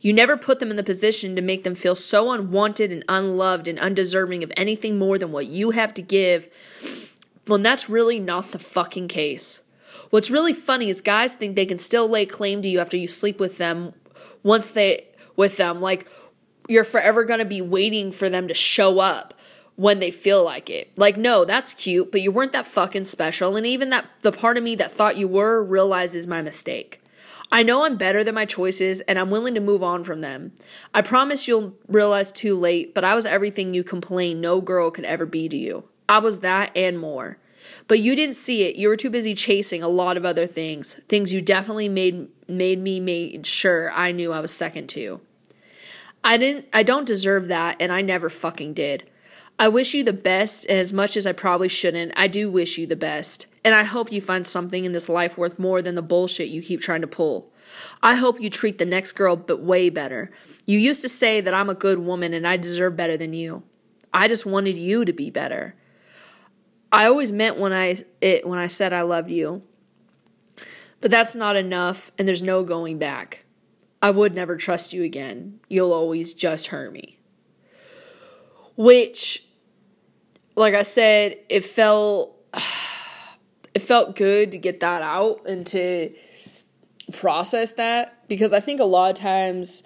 You 0.02 0.14
never 0.14 0.38
put 0.38 0.60
them 0.60 0.70
in 0.70 0.78
the 0.78 0.84
position 0.84 1.36
to 1.36 1.42
make 1.42 1.64
them 1.64 1.76
feel 1.76 1.96
so 1.96 2.32
unwanted 2.32 2.92
and 2.92 3.04
unloved 3.10 3.68
and 3.68 3.78
undeserving 3.78 4.44
of 4.44 4.52
anything 4.56 4.98
more 4.98 5.18
than 5.18 5.32
what 5.32 5.48
you 5.48 5.72
have 5.72 5.94
to 5.96 6.02
give 6.02 6.48
when 7.46 7.64
that's 7.64 7.90
really 7.90 8.20
not 8.20 8.52
the 8.52 8.60
fucking 8.60 9.10
case. 9.10 9.62
What's 10.10 10.32
really 10.32 10.54
funny 10.54 10.90
is 10.90 11.02
guys 11.02 11.36
think 11.36 11.56
they 11.56 11.66
can 11.66 11.78
still 11.78 12.08
lay 12.08 12.26
claim 12.26 12.62
to 12.62 12.70
you 12.70 12.80
after 12.80 12.96
you 12.96 13.08
sleep 13.08 13.40
with 13.40 13.58
them 13.58 13.94
once 14.44 14.70
they 14.70 15.06
with 15.36 15.58
them 15.58 15.82
like 15.82 16.08
you're 16.70 16.84
forever 16.84 17.24
going 17.24 17.40
to 17.40 17.46
be 17.46 17.62
waiting 17.62 18.12
for 18.12 18.30
them 18.30 18.48
to 18.48 18.54
show 18.54 19.00
up 19.00 19.34
when 19.76 20.00
they 20.00 20.12
feel 20.12 20.44
like 20.44 20.70
it. 20.70 20.92
Like, 20.98 21.18
no, 21.18 21.46
that's 21.46 21.74
cute, 21.74 22.12
but 22.12 22.22
you 22.22 22.32
weren't 22.32 22.52
that 22.52 22.68
fucking 22.68 23.06
special. 23.06 23.56
And 23.56 23.66
even 23.66 23.90
that, 23.90 24.06
the 24.22 24.32
part 24.32 24.58
of 24.58 24.64
me 24.64 24.76
that 24.76 24.92
thought 24.92 25.18
you 25.18 25.28
were 25.28 25.64
realizes 25.64 26.28
my 26.28 26.42
mistake. 26.42 27.02
I 27.52 27.64
know 27.64 27.84
I'm 27.84 27.98
better 27.98 28.24
than 28.24 28.36
my 28.36 28.46
choices 28.46 29.02
and 29.02 29.18
I'm 29.18 29.32
willing 29.32 29.56
to 29.56 29.60
move 29.60 29.82
on 29.82 30.04
from 30.04 30.22
them. 30.22 30.52
I 30.94 31.02
promise 31.02 31.48
you'll 31.48 31.74
realize 31.88 32.32
too 32.32 32.56
late, 32.56 32.94
but 32.94 33.04
I 33.04 33.16
was 33.16 33.26
everything 33.26 33.74
you 33.74 33.84
complain 33.84 34.40
no 34.40 34.62
girl 34.62 34.92
could 34.92 35.06
ever 35.06 35.26
be 35.26 35.50
to 35.50 35.58
you. 35.58 35.86
I 36.08 36.20
was 36.20 36.40
that 36.40 36.76
and 36.76 37.00
more. 37.00 37.38
But 37.88 38.00
you 38.00 38.16
didn't 38.16 38.36
see 38.36 38.64
it. 38.64 38.76
You 38.76 38.90
were 38.90 38.98
too 38.98 39.10
busy 39.10 39.34
chasing 39.34 39.82
a 39.82 39.88
lot 39.88 40.18
of 40.18 40.26
other 40.26 40.46
things. 40.46 40.96
Things 41.08 41.34
you 41.34 41.42
definitely 41.42 41.90
made 41.90 42.28
made 42.48 42.80
me 42.80 43.00
made 43.00 43.46
sure 43.48 43.92
I 43.92 44.12
knew 44.12 44.32
I 44.32 44.40
was 44.40 44.52
second 44.52 44.88
to. 44.90 45.22
I 46.24 46.38
didn't 46.38 46.68
I 46.74 46.84
don't 46.84 47.08
deserve 47.08 47.48
that 47.48 47.78
and 47.80 47.92
I 47.92 48.02
never 48.02 48.30
fucking 48.30 48.74
did. 48.74 49.10
I 49.58 49.68
wish 49.68 49.94
you 49.94 50.04
the 50.04 50.14
best 50.14 50.66
and 50.70 50.78
as 50.78 50.94
much 50.94 51.18
as 51.18 51.28
I 51.28 51.34
probably 51.34 51.68
shouldn't, 51.68 52.14
I 52.16 52.28
do 52.28 52.50
wish 52.50 52.78
you 52.78 52.88
the 52.88 52.96
best. 52.96 53.46
And 53.64 53.76
I 53.76 53.84
hope 53.84 54.12
you 54.12 54.22
find 54.22 54.48
something 54.48 54.86
in 54.86 54.94
this 54.94 55.10
life 55.10 55.38
worth 55.38 55.60
more 55.60 55.82
than 55.82 55.96
the 55.96 56.02
bullshit 56.02 56.48
you 56.48 56.62
keep 56.62 56.80
trying 56.80 57.02
to 57.02 57.08
pull. 57.08 57.52
I 58.02 58.16
hope 58.16 58.40
you 58.40 58.50
treat 58.50 58.78
the 58.78 58.86
next 58.86 59.14
girl 59.14 59.36
but 59.36 59.62
way 59.62 59.90
better. 59.90 60.32
You 60.66 60.80
used 60.80 61.02
to 61.02 61.10
say 61.10 61.42
that 61.42 61.54
I'm 61.54 61.70
a 61.70 61.76
good 61.76 62.00
woman 62.00 62.34
and 62.34 62.48
I 62.48 62.58
deserve 62.58 62.96
better 62.96 63.18
than 63.18 63.34
you. 63.34 63.64
I 64.14 64.28
just 64.28 64.46
wanted 64.46 64.78
you 64.78 65.06
to 65.06 65.14
be 65.14 65.30
better. 65.30 65.76
I 66.92 67.06
always 67.06 67.32
meant 67.32 67.58
when 67.58 67.74
I 67.74 67.98
it 68.22 68.48
when 68.48 68.58
I 68.60 68.68
said 68.68 68.94
I 68.94 69.02
loved 69.04 69.30
you. 69.30 69.62
But 71.02 71.12
that's 71.12 71.36
not 71.36 71.56
enough 71.56 72.12
and 72.18 72.28
there's 72.28 72.42
no 72.42 72.64
going 72.64 72.98
back. 72.98 73.46
I 74.02 74.12
would 74.12 74.34
never 74.34 74.56
trust 74.56 74.94
you 74.94 75.04
again. 75.04 75.60
You'll 75.68 75.94
always 75.94 76.34
just 76.34 76.68
hurt 76.68 76.94
me. 76.94 77.18
Which, 78.78 79.44
like 80.56 80.74
I 80.74 80.84
said, 80.84 81.38
it 81.50 81.66
felt 81.66 82.36
it 83.74 83.80
felt 83.80 84.16
good 84.16 84.52
to 84.54 84.58
get 84.58 84.80
that 84.80 85.02
out 85.02 85.46
and 85.48 85.66
to 85.68 86.14
process 87.12 87.74
that 87.74 88.28
because 88.28 88.54
I 88.54 88.60
think 88.60 88.80
a 88.80 88.86
lot 88.86 89.12
of 89.12 89.18
times 89.18 89.84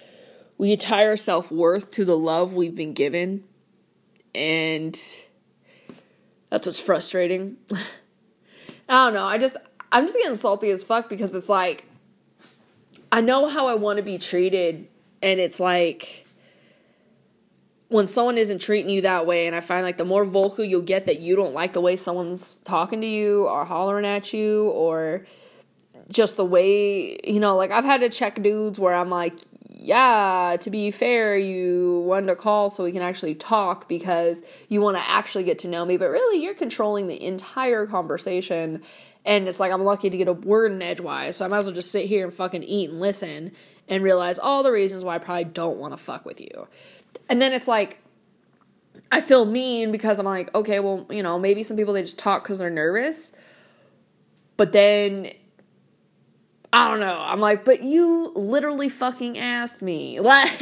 we 0.58 0.76
tie 0.78 1.06
our 1.08 1.17
self 1.17 1.52
worth 1.52 1.91
to 1.91 2.06
the 2.06 2.17
love 2.17 2.54
we've 2.54 2.76
been 2.76 2.93
given, 2.93 3.43
and 4.36 4.99
that's 6.49 6.67
what's 6.67 6.80
frustrating. 6.80 7.58
I 8.89 9.06
don't 9.06 9.13
know. 9.13 9.26
I 9.26 9.39
just 9.39 9.58
I'm 9.91 10.06
just 10.06 10.17
getting 10.17 10.38
salty 10.38 10.69
as 10.69 10.84
fuck 10.84 11.10
because 11.10 11.34
it's 11.34 11.49
like 11.49 11.86
I 13.13 13.21
know 13.21 13.45
how 13.45 13.67
I 13.67 13.76
want 13.76 13.97
to 13.97 14.04
be 14.04 14.17
treated, 14.17 14.88
and 15.21 15.39
it's 15.39 15.60
like 15.60 16.26
when 17.88 18.08
someone 18.08 18.39
isn't 18.39 18.58
treating 18.58 18.89
you 18.89 19.02
that 19.02 19.28
way, 19.28 19.45
and 19.45 19.56
I 19.56 19.60
find 19.60 19.84
like 19.84 19.97
the 19.97 20.04
more 20.04 20.26
vocal 20.26 20.65
you'll 20.65 20.82
get 20.82 21.06
that 21.06 21.19
you 21.19 21.36
don't 21.36 21.54
like 21.54 21.73
the 21.73 21.80
way 21.80 21.95
someone's 21.95 22.58
talking 22.58 23.02
to 23.02 23.08
you 23.08 23.47
or 23.47 23.65
hollering 23.65 24.04
at 24.04 24.34
you 24.34 24.67
or 24.69 25.21
just 26.10 26.38
the 26.38 26.45
way, 26.45 27.19
you 27.23 27.39
know, 27.39 27.56
like 27.56 27.69
I've 27.69 27.86
had 27.86 28.02
to 28.02 28.10
check 28.10 28.41
dudes 28.41 28.80
where 28.80 28.95
I'm 28.95 29.12
like, 29.12 29.36
yeah, 29.69 30.58
to 30.60 30.71
be 30.71 30.89
fair, 30.89 31.38
you 31.38 32.04
wanted 32.08 32.28
to 32.28 32.36
call 32.36 32.71
so 32.71 32.84
we 32.84 32.91
can 32.91 33.04
actually 33.04 33.36
talk 33.36 33.88
because 33.88 34.41
you 34.69 34.82
want 34.82 34.97
to 34.97 35.08
actually 35.08 35.43
get 35.43 35.60
to 35.60 35.67
know 35.67 35.86
me, 35.86 35.97
but 35.97 36.10
really 36.10 36.43
you're 36.43 36.56
controlling 36.56 37.08
the 37.08 37.23
entire 37.23 37.86
conversation 37.86 38.82
and 39.25 39.47
it's 39.47 39.59
like 39.59 39.71
I'm 39.71 39.81
lucky 39.81 40.09
to 40.09 40.17
get 40.17 40.27
a 40.27 40.33
word 40.33 40.71
in 40.71 40.81
edgewise, 40.81 41.38
so 41.38 41.45
I 41.45 41.47
might 41.47 41.59
as 41.59 41.65
well 41.65 41.75
just 41.75 41.91
sit 41.91 42.07
here 42.07 42.25
and 42.25 42.33
fucking 42.33 42.63
eat 42.63 42.89
and 42.89 42.99
listen 42.99 43.51
and 43.88 44.03
realize 44.03 44.39
all 44.39 44.63
the 44.63 44.71
reasons 44.71 45.03
why 45.03 45.15
I 45.15 45.19
probably 45.19 45.45
don't 45.45 45.77
want 45.77 45.93
to 45.93 45.97
fuck 45.97 46.25
with 46.25 46.39
you. 46.39 46.67
And 47.29 47.41
then 47.41 47.53
it's 47.53 47.67
like 47.67 47.99
I 49.12 49.21
feel 49.21 49.45
mean 49.45 49.91
because 49.91 50.19
I'm 50.19 50.25
like, 50.25 50.53
okay, 50.55 50.79
well, 50.79 51.05
you 51.09 51.21
know, 51.21 51.38
maybe 51.38 51.63
some 51.63 51.77
people 51.77 51.93
they 51.93 52.01
just 52.01 52.17
talk 52.17 52.43
because 52.43 52.57
they're 52.57 52.69
nervous. 52.69 53.31
But 54.57 54.71
then 54.71 55.31
I 56.71 56.88
don't 56.88 56.99
know. 56.99 57.19
I'm 57.19 57.39
like, 57.39 57.65
but 57.65 57.83
you 57.83 58.31
literally 58.36 58.89
fucking 58.89 59.38
asked 59.38 59.83
me 59.83 60.19
like 60.19 60.57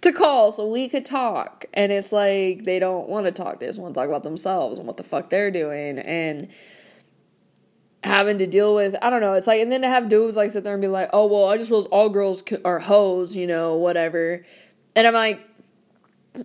to 0.00 0.12
call 0.12 0.52
so 0.52 0.66
we 0.66 0.88
could 0.88 1.04
talk. 1.04 1.66
And 1.74 1.92
it's 1.92 2.12
like 2.12 2.64
they 2.64 2.78
don't 2.78 3.10
want 3.10 3.26
to 3.26 3.32
talk. 3.32 3.60
They 3.60 3.66
just 3.66 3.78
want 3.78 3.92
to 3.92 4.00
talk 4.00 4.08
about 4.08 4.24
themselves 4.24 4.78
and 4.78 4.86
what 4.86 4.96
the 4.96 5.02
fuck 5.02 5.28
they're 5.28 5.50
doing. 5.50 5.98
And 5.98 6.48
having 8.04 8.36
to 8.36 8.46
deal 8.46 8.74
with 8.74 8.94
I 9.00 9.08
don't 9.08 9.22
know. 9.22 9.32
It's 9.32 9.46
like 9.46 9.60
and 9.60 9.72
then 9.72 9.80
to 9.80 9.88
have 9.88 10.10
dudes 10.10 10.36
like 10.36 10.50
sit 10.50 10.62
there 10.62 10.74
and 10.74 10.82
be 10.82 10.88
like, 10.88 11.08
oh 11.12 11.26
well, 11.26 11.46
I 11.46 11.56
just 11.56 11.70
was 11.70 11.86
all 11.86 12.10
girls 12.10 12.44
are 12.64 12.78
hoes, 12.78 13.34
you 13.34 13.46
know, 13.46 13.76
whatever. 13.76 14.44
And 14.94 15.06
I'm 15.06 15.14
like, 15.14 15.40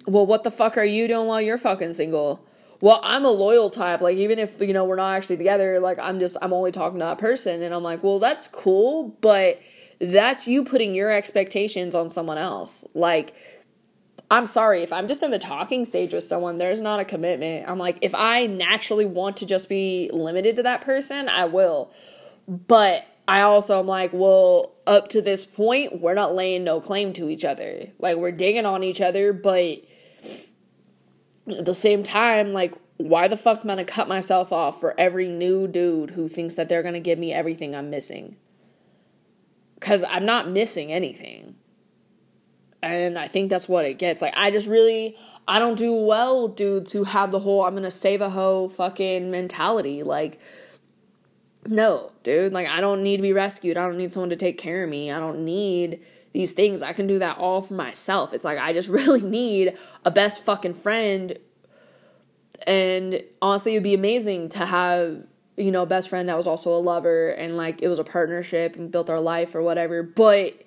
well, 0.08 0.26
what 0.26 0.43
the 0.43 0.52
fuck 0.52 0.78
are 0.78 0.86
you 0.86 1.08
doing 1.08 1.28
while 1.28 1.41
you're 1.41 1.58
fucking 1.58 1.93
single? 1.93 2.45
Well, 2.80 3.02
I'm 3.04 3.26
a 3.26 3.30
loyal 3.30 3.69
type. 3.69 4.00
Like 4.00 4.15
even 4.15 4.39
if 4.39 4.62
you 4.62 4.72
know 4.72 4.86
we're 4.86 4.95
not 4.95 5.17
actually 5.17 5.36
together, 5.36 5.82
like 5.82 6.00
I'm 6.00 6.22
just 6.22 6.38
I'm 6.41 6.54
only 6.54 6.72
talking 6.72 7.00
to 7.00 7.06
that 7.06 7.17
person, 7.17 7.62
and 7.62 7.74
I'm 7.74 7.84
like, 7.84 8.04
well, 8.04 8.19
that's 8.19 8.48
cool, 8.48 9.17
but 9.19 9.60
that's 10.00 10.48
you 10.48 10.63
putting 10.63 10.95
your 10.95 11.12
expectations 11.12 11.93
on 11.93 12.10
someone 12.10 12.38
else. 12.38 12.86
Like 12.93 13.34
I'm 14.32 14.46
sorry, 14.46 14.84
if 14.84 14.94
I'm 14.94 15.08
just 15.08 15.24
in 15.24 15.32
the 15.32 15.39
talking 15.39 15.86
stage 15.86 16.13
with 16.13 16.24
someone, 16.24 16.60
there's 16.60 16.82
not 16.82 17.00
a 17.00 17.06
commitment. 17.06 17.68
I'm 17.68 17.80
like, 17.80 17.98
if 18.02 18.13
I 18.13 18.46
naturally 18.46 19.06
want 19.06 19.38
to 19.38 19.46
just 19.48 19.68
be 19.68 20.10
limited 20.13 20.56
to 20.58 20.63
that 20.63 20.82
person, 20.82 21.28
I 21.28 21.46
will. 21.46 21.92
But 22.48 23.06
I 23.28 23.42
also 23.42 23.80
am 23.80 23.88
like, 23.88 24.12
well, 24.13 24.74
up 24.86 25.10
to 25.10 25.22
this 25.22 25.46
point, 25.46 26.00
we're 26.00 26.13
not 26.13 26.36
laying 26.36 26.63
no 26.63 26.80
claim 26.80 27.12
to 27.13 27.28
each 27.30 27.44
other. 27.44 27.88
Like, 27.98 28.18
we're 28.18 28.32
digging 28.32 28.68
on 28.68 28.84
each 28.84 29.02
other, 29.02 29.34
but 29.34 29.82
at 31.48 31.65
the 31.65 31.74
same 31.74 32.04
time, 32.04 32.54
like, 32.54 32.76
why 32.98 33.28
the 33.28 33.38
fuck 33.38 33.60
am 33.60 33.72
I 33.72 33.74
gonna 33.74 33.86
cut 33.86 34.08
myself 34.08 34.52
off 34.52 34.80
for 34.80 34.94
every 35.00 35.28
new 35.28 35.68
dude 35.68 36.12
who 36.12 36.28
thinks 36.28 36.56
that 36.56 36.68
they're 36.68 36.84
gonna 36.84 37.00
give 37.00 37.18
me 37.18 37.34
everything 37.34 37.76
I'm 37.76 37.89
missing? 37.89 38.36
Because 39.76 40.04
I'm 40.04 40.26
not 40.26 40.50
missing 40.50 40.92
anything 40.92 41.56
And 42.82 43.18
I 43.18 43.28
think 43.28 43.50
that's 43.50 43.68
what 43.68 43.86
it 43.86 43.98
gets. 43.98 44.22
Like, 44.22 44.34
I 44.38 44.52
just 44.52 44.68
really, 44.68 45.18
I 45.48 45.60
don't 45.60 45.78
do 45.78 45.94
well, 45.94 46.48
dude, 46.48 46.88
to 46.88 47.04
have 47.04 47.32
the 47.32 47.39
whole 47.39 47.63
I'm 47.63 47.76
gonna 47.76 47.92
save 47.92 48.22
a 48.22 48.30
hoe 48.30 48.70
fucking 48.70 49.30
mentality. 49.30 50.04
Like, 50.04 50.39
no, 51.65 52.12
dude, 52.24 52.54
like, 52.54 52.68
I 52.68 52.80
don't 52.80 53.04
need 53.04 53.18
to 53.18 53.24
be 53.24 53.34
rescued. 53.34 53.78
I 53.78 53.86
don't 53.86 53.98
need 53.98 54.13
someone 54.13 54.30
to 54.30 54.36
take 54.36 54.58
care 54.58 54.84
of 54.84 54.89
me. 54.89 55.12
I 55.12 55.20
don't 55.20 55.44
need 55.44 56.00
these 56.32 56.54
things. 56.54 56.82
I 56.82 56.94
can 56.94 57.08
do 57.08 57.20
that 57.20 57.38
all 57.38 57.62
for 57.62 57.74
myself. 57.74 58.34
It's 58.34 58.46
like, 58.46 58.58
I 58.58 58.72
just 58.72 58.89
really 58.89 59.22
need 59.22 59.78
a 60.06 60.12
best 60.12 60.44
fucking 60.44 60.76
friend. 60.76 61.38
And 62.65 63.24
honestly, 63.42 63.74
it'd 63.74 63.84
be 63.84 63.94
amazing 63.94 64.50
to 64.50 64.65
have 64.65 65.24
you 65.60 65.72
know, 65.72 65.84
a 65.84 65.86
best 65.86 66.10
friend 66.10 66.30
that 66.30 66.38
was 66.38 66.48
also 66.48 66.74
a 66.74 66.80
lover 66.80 67.32
and 67.32 67.58
like 67.58 67.82
it 67.82 67.89
was 67.89 68.00
a 68.00 68.04
partnership 68.04 68.78
and 68.78 68.89
built 68.89 69.10
our 69.10 69.20
life 69.20 69.54
or 69.54 69.62
whatever. 69.62 70.02
But 70.02 70.63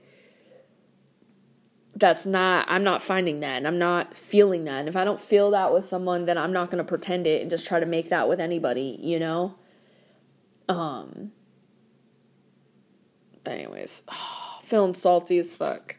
that's 2.03 2.27
not 2.27 2.67
I'm 2.69 2.83
not 2.83 3.01
finding 3.01 3.41
that 3.41 3.57
and 3.59 3.67
I'm 3.67 3.79
not 3.79 4.13
feeling 4.13 4.65
that. 4.65 4.81
And 4.81 4.89
if 4.89 4.97
I 4.97 5.05
don't 5.05 5.21
feel 5.21 5.53
that 5.53 5.73
with 5.73 5.85
someone, 5.85 6.27
then 6.27 6.37
I'm 6.37 6.53
not 6.53 6.69
going 6.69 6.85
to 6.85 6.89
pretend 6.89 7.29
it 7.29 7.41
and 7.41 7.49
just 7.49 7.67
try 7.67 7.79
to 7.79 7.87
make 7.87 8.11
that 8.11 8.29
with 8.29 8.41
anybody, 8.41 8.99
you 9.01 9.21
know? 9.21 9.55
Um 10.69 11.31
anyways, 13.47 14.03
feeling 14.65 14.95
salty 14.95 15.39
as 15.39 15.55
fuck. 15.55 15.97